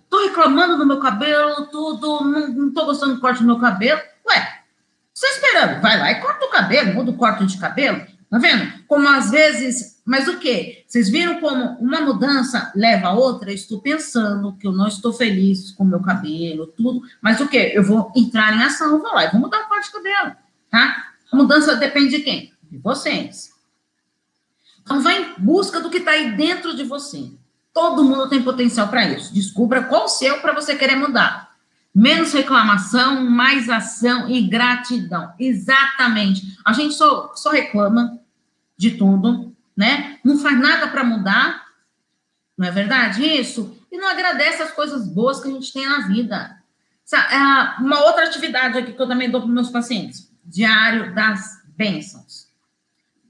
tô 0.09 0.23
reclamando 0.25 0.79
do 0.79 0.87
meu 0.87 1.01
cabelo, 1.01 1.67
tudo, 1.67 2.25
não, 2.25 2.49
não 2.49 2.73
tô 2.73 2.87
gostando 2.87 3.17
do 3.17 3.21
corte 3.21 3.41
do 3.41 3.47
meu 3.47 3.59
cabelo. 3.59 4.01
Ué, 4.29 4.61
você 5.13 5.27
esperando, 5.27 5.81
vai 5.83 5.99
lá 5.99 6.11
e 6.13 6.21
corta 6.21 6.47
o 6.47 6.51
cabelo, 6.51 6.95
muda 6.95 7.11
o 7.11 7.17
corte 7.17 7.45
de 7.45 7.59
cabelo. 7.59 8.07
Tá 8.31 8.39
vendo? 8.39 8.73
Como 8.87 9.09
às 9.09 9.31
vezes, 9.31 9.94
mas 10.05 10.29
o 10.29 10.39
quê? 10.39 10.85
Vocês 10.87 11.09
viram 11.09 11.41
como 11.41 11.79
uma 11.79 12.01
mudança 12.03 12.71
leva 12.75 13.09
a 13.09 13.15
outra? 13.15 13.51
Eu 13.51 13.55
estou 13.55 13.81
pensando 13.81 14.55
que 14.57 14.67
eu 14.67 14.73
não 14.73 14.87
estou 14.87 15.13
feliz 15.13 15.71
com 15.73 15.85
o 15.85 15.87
meu 15.87 16.01
cabelo, 16.01 16.67
tudo, 16.67 17.03
mas 17.23 17.41
o 17.41 17.49
quê? 17.49 17.73
Eu 17.75 17.83
vou 17.83 18.13
entrar 18.15 18.55
em 18.55 18.63
ação, 18.63 19.01
vou 19.01 19.15
lá 19.15 19.25
e 19.25 19.31
vou 19.31 19.41
mudar 19.41 19.61
a 19.61 19.65
parte 19.65 19.91
do 19.91 19.95
cabelo, 19.95 20.37
tá? 20.71 21.15
A 21.33 21.37
mudança 21.37 21.75
depende 21.77 22.19
de 22.19 22.23
quem? 22.23 22.53
De 22.71 22.79
vocês. 22.79 23.55
Então, 24.83 25.01
vai 25.01 25.23
em 25.23 25.35
busca 25.39 25.81
do 25.81 25.89
que 25.89 25.97
está 25.97 26.11
aí 26.11 26.33
dentro 26.37 26.77
de 26.77 26.85
você. 26.85 27.33
Todo 27.73 28.05
mundo 28.05 28.29
tem 28.29 28.43
potencial 28.43 28.89
para 28.89 29.09
isso. 29.09 29.33
Descubra 29.33 29.85
qual 29.85 30.05
o 30.05 30.09
seu 30.09 30.41
para 30.41 30.53
você 30.53 30.77
querer 30.77 30.97
mudar. 30.97 31.55
Menos 31.95 32.33
reclamação, 32.33 33.29
mais 33.29 33.71
ação 33.71 34.29
e 34.29 34.43
gratidão. 34.43 35.33
Exatamente. 35.41 36.59
A 36.65 36.73
gente 36.73 36.95
só, 36.95 37.33
só 37.35 37.51
reclama 37.51 38.21
de 38.77 38.93
tudo, 38.93 39.54
né? 39.77 40.19
Não 40.25 40.39
faz 40.39 40.59
nada 40.59 40.89
para 40.89 41.05
mudar, 41.05 41.65
não 42.57 42.67
é 42.67 42.71
verdade 42.71 43.25
isso? 43.25 43.77
E 43.91 43.99
não 43.99 44.09
agradece 44.09 44.63
as 44.63 44.71
coisas 44.71 45.07
boas 45.07 45.41
que 45.41 45.49
a 45.49 45.51
gente 45.51 45.73
tem 45.73 45.87
na 45.87 46.07
vida. 46.07 46.57
É 47.13 47.81
uma 47.81 48.05
outra 48.05 48.25
atividade 48.25 48.79
aqui 48.79 48.93
que 48.93 49.01
eu 49.01 49.09
também 49.09 49.31
dou 49.31 49.43
para 49.43 49.51
meus 49.51 49.71
pacientes: 49.71 50.31
diário 50.45 51.15
das 51.15 51.63
bênçãos. 51.77 52.49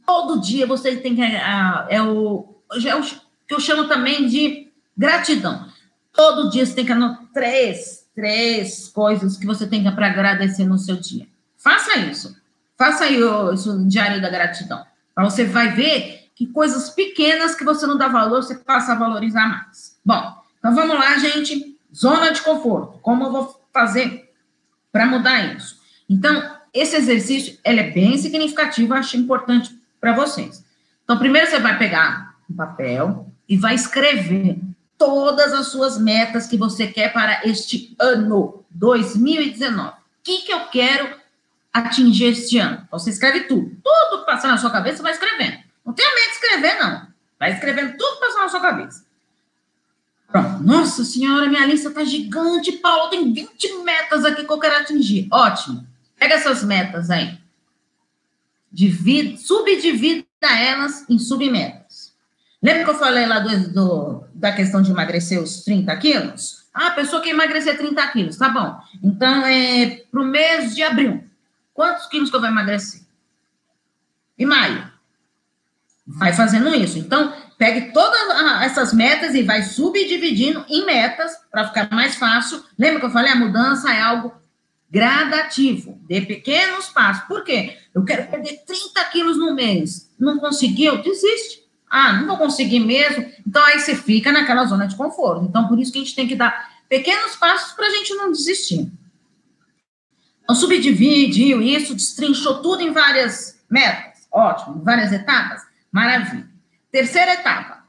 Todo 0.07 0.41
dia 0.41 0.67
você 0.67 0.97
tem 0.97 1.15
que. 1.15 1.23
É, 1.23 1.87
é, 1.91 2.03
o, 2.03 2.63
é 2.87 2.95
o 2.95 3.03
que 3.03 3.55
eu 3.55 3.61
chamo 3.61 3.89
também 3.89 4.27
de 4.27 4.71
gratidão. 4.97 5.67
Todo 6.13 6.51
dia 6.51 6.65
você 6.65 6.75
tem 6.75 6.87
que 6.87 6.93
anotar 6.93 7.27
três, 7.33 8.07
três 8.15 8.89
coisas 8.89 9.37
que 9.37 9.47
você 9.47 9.67
tem 9.67 9.83
para 9.93 10.07
agradecer 10.07 10.65
no 10.65 10.79
seu 10.79 10.97
dia. 10.97 11.27
Faça 11.59 11.99
isso. 11.99 12.37
Faça 12.77 13.05
aí 13.05 13.23
o, 13.23 13.55
diário 13.87 14.21
da 14.21 14.31
gratidão. 14.31 14.85
Você 15.19 15.45
vai 15.45 15.73
ver 15.73 16.24
que 16.35 16.47
coisas 16.47 16.91
pequenas 16.91 17.55
que 17.55 17.65
você 17.65 17.87
não 17.87 17.97
dá 17.97 18.09
valor, 18.09 18.43
você 18.43 18.57
passa 18.57 18.93
a 18.93 18.97
valorizar 18.97 19.47
mais. 19.47 19.97
Bom, 20.05 20.37
então 20.59 20.75
vamos 20.75 20.99
lá, 20.99 21.17
gente. 21.19 21.79
Zona 21.95 22.33
de 22.33 22.43
conforto. 22.43 22.99
Como 23.01 23.25
eu 23.25 23.33
vou 23.33 23.61
fazer 23.73 24.33
para 24.91 25.07
mudar 25.07 25.55
isso? 25.55 25.79
Então, 26.09 26.57
esse 26.73 26.97
exercício, 26.97 27.59
ele 27.65 27.81
é 27.81 27.91
bem 27.91 28.19
significativo, 28.19 28.95
acho 28.95 29.17
importante 29.17 29.79
para 30.01 30.13
vocês. 30.13 30.65
Então, 31.05 31.19
primeiro 31.19 31.49
você 31.49 31.61
vai 31.61 31.79
pegar 31.79 32.35
um 32.51 32.55
papel 32.55 33.31
e 33.49 33.57
vai 33.57 33.75
escrever 33.75 34.59
todas 34.99 35.53
as 35.53 35.69
suas 35.69 35.99
metas 35.99 36.47
que 36.47 36.57
você 36.57 36.87
quer 36.87 37.13
para 37.13 37.47
este 37.47 37.95
ano 37.99 38.65
2019. 38.71 39.89
O 39.89 39.93
que, 40.23 40.39
que 40.39 40.53
eu 40.53 40.67
quero 40.67 41.15
atingir 41.73 42.27
este 42.27 42.59
ano? 42.59 42.83
Então, 42.87 42.99
você 42.99 43.11
escreve 43.11 43.41
tudo. 43.41 43.77
Tudo 43.83 44.21
que 44.21 44.27
passar 44.27 44.49
na 44.49 44.59
sua 44.59 44.71
cabeça, 44.71 44.97
você 44.97 45.03
vai 45.03 45.13
escrevendo. 45.13 45.64
Não 45.85 45.93
tenha 45.93 46.15
medo 46.15 46.27
de 46.27 46.33
escrever, 46.33 46.79
não. 46.79 47.09
Vai 47.39 47.53
escrevendo 47.53 47.97
tudo 47.97 48.21
passar 48.21 48.43
na 48.43 48.49
sua 48.49 48.61
cabeça. 48.61 49.05
Pronto. 50.29 50.63
Nossa 50.63 51.05
senhora, 51.05 51.49
minha 51.49 51.67
lista 51.67 51.91
tá 51.91 52.05
gigante, 52.05 52.73
Paulo. 52.73 53.11
Tem 53.11 53.33
20 53.33 53.79
metas 53.85 54.25
aqui 54.25 54.45
que 54.45 54.53
eu 54.53 54.59
quero 54.59 54.79
atingir. 54.79 55.29
Ótimo. 55.31 55.87
Pega 56.19 56.35
essas 56.35 56.65
metas 56.65 57.11
aí. 57.11 57.39
Divida, 58.73 59.37
subdivida 59.39 60.25
elas 60.43 61.09
em 61.09 61.19
submetas. 61.19 62.13
Lembra 62.63 62.85
que 62.85 62.91
eu 62.91 62.99
falei 62.99 63.27
lá 63.27 63.41
do, 63.41 63.73
do, 63.73 64.25
da 64.35 64.51
questão 64.51 64.81
de 64.83 64.91
emagrecer 64.91 65.41
os 65.41 65.63
30 65.65 65.95
quilos? 65.99 66.65
Ah, 66.73 66.89
a 66.89 66.91
pessoa 66.93 67.23
quer 67.23 67.31
emagrecer 67.31 67.77
30 67.77 68.09
quilos, 68.09 68.37
tá 68.37 68.49
bom. 68.49 68.77
Então, 69.03 69.47
é 69.47 70.03
para 70.11 70.21
o 70.21 70.25
mês 70.25 70.75
de 70.75 70.83
abril. 70.83 71.23
Quantos 71.73 72.07
quilos 72.07 72.31
que 72.31 72.37
eu 72.37 72.41
vou 72.41 72.49
emagrecer? 72.49 73.03
Em 74.39 74.47
maio. 74.47 74.94
Vai 76.07 76.33
fazendo 76.35 76.75
isso. 76.75 76.99
Então, 76.99 77.33
pegue 77.57 77.93
todas 77.93 78.19
essas 78.63 78.93
metas 78.93 79.35
e 79.35 79.43
vai 79.43 79.63
subdividindo 79.63 80.65
em 80.69 80.85
metas 80.85 81.33
para 81.51 81.67
ficar 81.67 81.89
mais 81.91 82.17
fácil. 82.17 82.63
Lembra 82.79 83.01
que 83.01 83.07
eu 83.07 83.11
falei? 83.11 83.33
A 83.33 83.37
mudança 83.37 83.93
é 83.93 84.01
algo 84.01 84.33
gradativo, 84.91 85.99
de 86.07 86.21
pequenos 86.21 86.87
passos. 86.87 87.25
Por 87.25 87.43
quê? 87.43 87.77
Eu 87.93 88.05
quero 88.05 88.29
perder 88.29 88.63
30 88.65 89.05
quilos 89.07 89.37
no 89.37 89.55
mês. 89.55 90.15
Não 90.19 90.39
conseguiu? 90.39 91.03
Desiste. 91.03 91.65
Ah, 91.91 92.13
não 92.13 92.27
vou 92.29 92.37
conseguir 92.37 92.81
mesmo. 92.81 93.27
Então 93.47 93.65
aí 93.65 93.81
você 93.81 93.97
fica 93.97 94.31
naquela 94.31 94.65
zona 94.67 94.87
de 94.87 94.95
conforto. 94.95 95.45
Então 95.45 95.67
por 95.67 95.81
isso 95.81 95.91
que 95.91 95.99
a 95.99 96.03
gente 96.03 96.15
tem 96.15 96.29
que 96.29 96.37
dar 96.37 96.71
pequenos 96.89 97.35
passos 97.35 97.73
para 97.73 97.87
a 97.87 97.91
gente 97.91 98.15
não 98.15 98.31
desistir. 98.31 98.89
Então 100.43 100.55
subdividiu 100.55 101.63
isso, 101.63 101.95
destrinchou 101.95 102.63
tudo 102.63 102.83
em 102.83 102.93
várias 102.93 103.61
metas. 103.69 104.29
Ótimo, 104.31 104.83
várias 104.85 105.13
etapas. 105.13 105.63
Maravilha. 105.95 106.49
Terceira 106.91 107.35
etapa. 107.35 107.85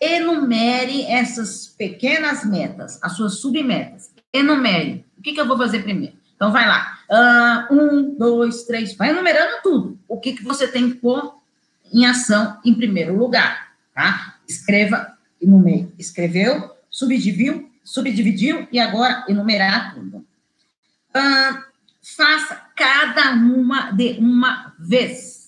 Enumere 0.00 1.04
essas 1.04 1.68
pequenas 1.68 2.44
metas, 2.44 2.98
as 3.00 3.12
suas 3.12 3.38
submetas. 3.38 4.10
Enumere. 4.32 5.06
O 5.16 5.22
que, 5.22 5.32
que 5.32 5.40
eu 5.40 5.46
vou 5.46 5.56
fazer 5.56 5.84
primeiro? 5.84 6.16
Então, 6.34 6.50
vai 6.50 6.66
lá. 6.66 6.98
Uh, 7.08 7.74
um, 7.74 8.18
dois, 8.18 8.64
três. 8.64 8.96
Vai 8.96 9.10
enumerando 9.10 9.62
tudo. 9.62 9.96
O 10.08 10.18
que, 10.18 10.32
que 10.32 10.42
você 10.42 10.66
tem 10.66 10.90
que 10.90 10.96
pôr 10.96 11.36
em 11.94 12.04
ação 12.04 12.58
em 12.64 12.74
primeiro 12.74 13.16
lugar, 13.16 13.74
tá? 13.94 14.34
Escreva 14.48 15.16
meio. 15.40 15.92
Escreveu, 15.96 16.74
subdividiu, 16.90 17.70
subdividiu 17.84 18.66
e 18.72 18.80
agora 18.80 19.24
enumerar 19.28 19.94
tudo. 19.94 20.16
Uh, 21.14 21.62
faça 22.16 22.60
cada 22.74 23.34
uma 23.34 23.92
de 23.92 24.18
uma 24.18 24.74
vez. 24.80 25.45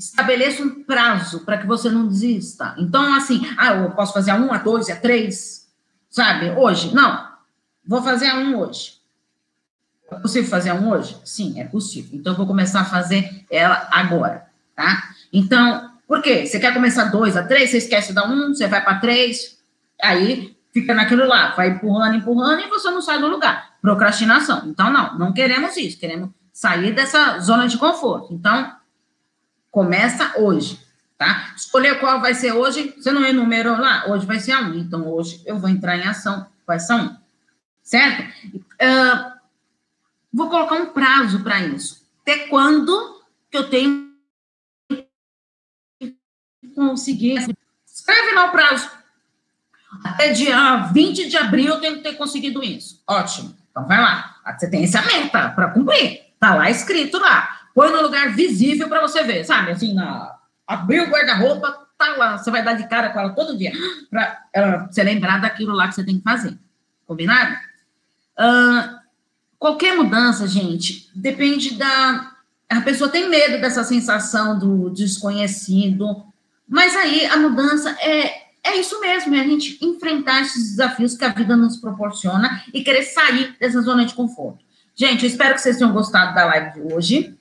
Estabeleça 0.00 0.62
um 0.62 0.82
prazo 0.82 1.40
para 1.40 1.58
que 1.58 1.66
você 1.66 1.90
não 1.90 2.08
desista. 2.08 2.74
Então, 2.78 3.14
assim, 3.14 3.46
ah, 3.58 3.74
eu 3.74 3.90
posso 3.90 4.14
fazer 4.14 4.30
a 4.30 4.34
um, 4.34 4.50
a 4.50 4.56
dois, 4.56 4.88
a 4.88 4.96
três, 4.96 5.68
sabe? 6.08 6.50
Hoje? 6.52 6.94
Não. 6.94 7.28
Vou 7.86 8.02
fazer 8.02 8.28
a 8.28 8.36
um 8.36 8.58
hoje. 8.58 8.94
É 10.10 10.14
possível 10.14 10.48
fazer 10.48 10.70
a 10.70 10.74
um 10.74 10.90
hoje? 10.90 11.18
Sim, 11.22 11.60
é 11.60 11.64
possível. 11.64 12.18
Então, 12.18 12.32
eu 12.32 12.36
vou 12.38 12.46
começar 12.46 12.80
a 12.80 12.84
fazer 12.84 13.44
ela 13.50 13.88
agora, 13.92 14.46
tá? 14.74 15.10
Então, 15.30 15.90
por 16.08 16.22
quê? 16.22 16.46
Você 16.46 16.58
quer 16.58 16.72
começar 16.72 17.04
dois 17.04 17.36
a 17.36 17.42
três, 17.42 17.70
você 17.70 17.76
esquece 17.76 18.14
da 18.14 18.26
um, 18.26 18.54
você 18.54 18.66
vai 18.66 18.82
para 18.82 18.98
três, 19.00 19.58
aí 20.02 20.56
fica 20.72 20.94
naquilo 20.94 21.26
lá, 21.26 21.50
vai 21.50 21.68
empurrando, 21.68 22.16
empurrando 22.16 22.62
e 22.62 22.68
você 22.70 22.90
não 22.90 23.02
sai 23.02 23.20
do 23.20 23.28
lugar. 23.28 23.74
Procrastinação. 23.82 24.62
Então, 24.66 24.90
não, 24.90 25.18
não 25.18 25.32
queremos 25.34 25.76
isso, 25.76 25.98
queremos 25.98 26.30
sair 26.54 26.94
dessa 26.94 27.38
zona 27.38 27.68
de 27.68 27.76
conforto. 27.76 28.32
Então, 28.32 28.79
começa 29.70 30.38
hoje, 30.38 30.80
tá? 31.16 31.52
Escolher 31.56 32.00
qual 32.00 32.20
vai 32.20 32.34
ser 32.34 32.52
hoje, 32.52 32.94
você 32.96 33.10
não 33.10 33.24
enumerou 33.24 33.76
lá, 33.76 34.06
hoje 34.08 34.26
vai 34.26 34.40
ser 34.40 34.52
a 34.52 34.60
um, 34.60 34.74
então 34.74 35.08
hoje 35.08 35.42
eu 35.46 35.58
vou 35.58 35.68
entrar 35.68 35.96
em 35.96 36.06
ação 36.06 36.46
com 36.66 36.72
essa 36.72 36.96
um, 36.96 37.16
certo? 37.82 38.22
Uh, 38.56 39.32
vou 40.32 40.48
colocar 40.48 40.76
um 40.76 40.86
prazo 40.86 41.42
para 41.42 41.60
isso. 41.60 42.04
Até 42.22 42.46
quando 42.48 43.22
que 43.50 43.56
eu 43.56 43.68
tenho 43.68 44.10
conseguir. 46.74 47.46
Escreve 47.86 48.34
lá 48.34 48.46
o 48.46 48.50
prazo. 48.50 48.90
Até 50.04 50.32
dia 50.32 50.76
20 50.92 51.28
de 51.28 51.36
abril 51.36 51.74
eu 51.74 51.80
tenho 51.80 51.96
que 51.96 52.02
ter 52.02 52.14
conseguido 52.14 52.62
isso. 52.62 53.02
Ótimo. 53.06 53.54
Então 53.70 53.86
vai 53.86 54.00
lá. 54.00 54.36
Você 54.58 54.70
tem 54.70 54.84
essa 54.84 55.02
meta 55.02 55.50
para 55.50 55.70
cumprir. 55.70 56.22
Tá 56.38 56.54
lá 56.54 56.70
escrito 56.70 57.18
lá. 57.18 57.59
Põe 57.80 57.92
no 57.92 58.02
lugar 58.02 58.34
visível 58.34 58.90
para 58.90 59.00
você 59.00 59.22
ver, 59.22 59.42
sabe? 59.42 59.70
Assim, 59.70 59.94
na... 59.94 60.36
abriu 60.66 61.04
o 61.04 61.06
guarda-roupa, 61.06 61.88
tá 61.96 62.14
lá. 62.14 62.36
Você 62.36 62.50
vai 62.50 62.62
dar 62.62 62.74
de 62.74 62.86
cara 62.86 63.08
com 63.08 63.18
ela 63.18 63.30
todo 63.30 63.56
dia 63.56 63.72
para 64.10 64.44
uh, 64.54 64.92
você 64.92 65.02
lembrar 65.02 65.40
daquilo 65.40 65.72
lá 65.72 65.88
que 65.88 65.94
você 65.94 66.04
tem 66.04 66.18
que 66.18 66.22
fazer. 66.22 66.58
Combinado? 67.06 67.56
Uh, 68.38 68.98
qualquer 69.58 69.96
mudança, 69.96 70.46
gente, 70.46 71.10
depende 71.14 71.76
da. 71.76 72.32
A 72.68 72.82
pessoa 72.82 73.08
tem 73.08 73.30
medo 73.30 73.58
dessa 73.62 73.82
sensação 73.82 74.58
do 74.58 74.90
desconhecido, 74.90 76.22
mas 76.68 76.94
aí 76.94 77.24
a 77.24 77.38
mudança 77.38 77.96
é, 77.98 78.42
é 78.62 78.76
isso 78.76 79.00
mesmo, 79.00 79.34
é 79.34 79.40
a 79.40 79.44
gente 79.44 79.82
enfrentar 79.82 80.42
esses 80.42 80.68
desafios 80.68 81.16
que 81.16 81.24
a 81.24 81.30
vida 81.30 81.56
nos 81.56 81.78
proporciona 81.78 82.62
e 82.74 82.84
querer 82.84 83.04
sair 83.04 83.56
dessa 83.58 83.80
zona 83.80 84.04
de 84.04 84.12
conforto. 84.12 84.62
Gente, 84.94 85.24
eu 85.24 85.30
espero 85.30 85.54
que 85.54 85.62
vocês 85.62 85.78
tenham 85.78 85.94
gostado 85.94 86.34
da 86.34 86.44
live 86.44 86.74
de 86.74 86.94
hoje. 86.94 87.39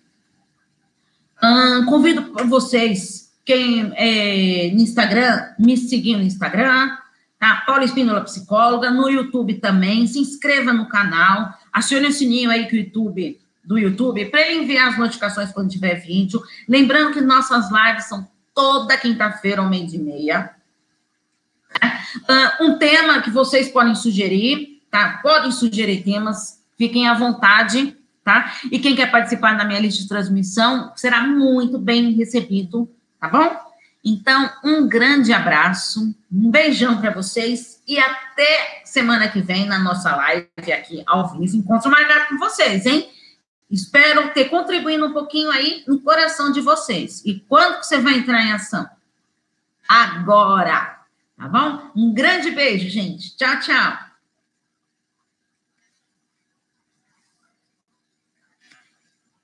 Hum, 1.41 1.85
convido 1.85 2.33
vocês, 2.47 3.31
quem 3.45 3.93
é, 3.95 4.71
no 4.73 4.81
Instagram, 4.81 5.53
me 5.57 5.77
seguir 5.77 6.17
no 6.17 6.23
Instagram, 6.23 6.97
tá? 7.39 7.63
Paula 7.65 7.85
Espínola 7.85 8.21
Psicóloga, 8.21 8.91
no 8.91 9.09
YouTube 9.09 9.55
também. 9.55 10.05
Se 10.05 10.19
inscreva 10.19 10.73
no 10.73 10.87
canal, 10.87 11.53
acione 11.71 12.07
o 12.07 12.11
sininho 12.11 12.51
aí 12.51 12.67
que 12.67 12.75
o 12.75 12.79
YouTube, 12.79 13.39
do 13.63 13.77
YouTube, 13.77 14.25
para 14.25 14.51
enviar 14.51 14.89
as 14.89 14.97
notificações 14.97 15.51
quando 15.51 15.69
tiver 15.69 15.95
vídeo. 15.95 16.41
Lembrando 16.67 17.13
que 17.13 17.21
nossas 17.21 17.69
lives 17.71 18.05
são 18.05 18.27
toda 18.53 18.97
quinta-feira, 18.97 19.61
ao 19.61 19.69
meio-dia 19.69 19.99
e 19.99 20.03
meia. 20.03 20.51
Uh, 22.27 22.65
um 22.65 22.77
tema 22.77 23.21
que 23.21 23.29
vocês 23.29 23.69
podem 23.69 23.95
sugerir, 23.95 24.81
tá? 24.91 25.19
Podem 25.21 25.51
sugerir 25.51 26.03
temas, 26.03 26.61
fiquem 26.77 27.07
à 27.07 27.13
vontade, 27.13 27.95
tá? 28.29 28.53
E 28.71 28.77
quem 28.77 28.95
quer 28.95 29.09
participar 29.09 29.57
da 29.57 29.65
minha 29.65 29.79
lista 29.79 30.03
de 30.03 30.07
transmissão 30.07 30.93
será 30.95 31.21
muito 31.23 31.79
bem 31.79 32.11
recebido, 32.11 32.87
tá 33.19 33.27
bom? 33.27 33.57
Então, 34.05 34.49
um 34.63 34.87
grande 34.87 35.33
abraço, 35.33 36.15
um 36.31 36.51
beijão 36.51 37.01
para 37.01 37.09
vocês 37.09 37.81
e 37.87 37.97
até 37.97 38.83
semana 38.85 39.27
que 39.27 39.41
vem 39.41 39.65
na 39.65 39.79
nossa 39.79 40.15
live 40.15 40.47
aqui 40.71 41.03
ao 41.07 41.27
vivo. 41.31 41.57
Encontro 41.57 41.89
marcado 41.89 42.29
com 42.29 42.37
vocês, 42.37 42.85
hein? 42.85 43.09
Espero 43.69 44.29
ter 44.29 44.45
contribuído 44.45 45.07
um 45.07 45.11
pouquinho 45.11 45.49
aí 45.49 45.83
no 45.87 45.99
coração 45.99 46.51
de 46.51 46.61
vocês. 46.61 47.23
E 47.25 47.39
quando 47.39 47.83
você 47.83 47.97
vai 47.97 48.13
entrar 48.13 48.43
em 48.43 48.51
ação? 48.51 48.87
Agora, 49.87 50.99
tá 51.35 51.47
bom? 51.47 51.91
Um 51.95 52.13
grande 52.13 52.51
beijo, 52.51 52.87
gente. 52.89 53.35
Tchau, 53.35 53.59
tchau. 53.59 54.08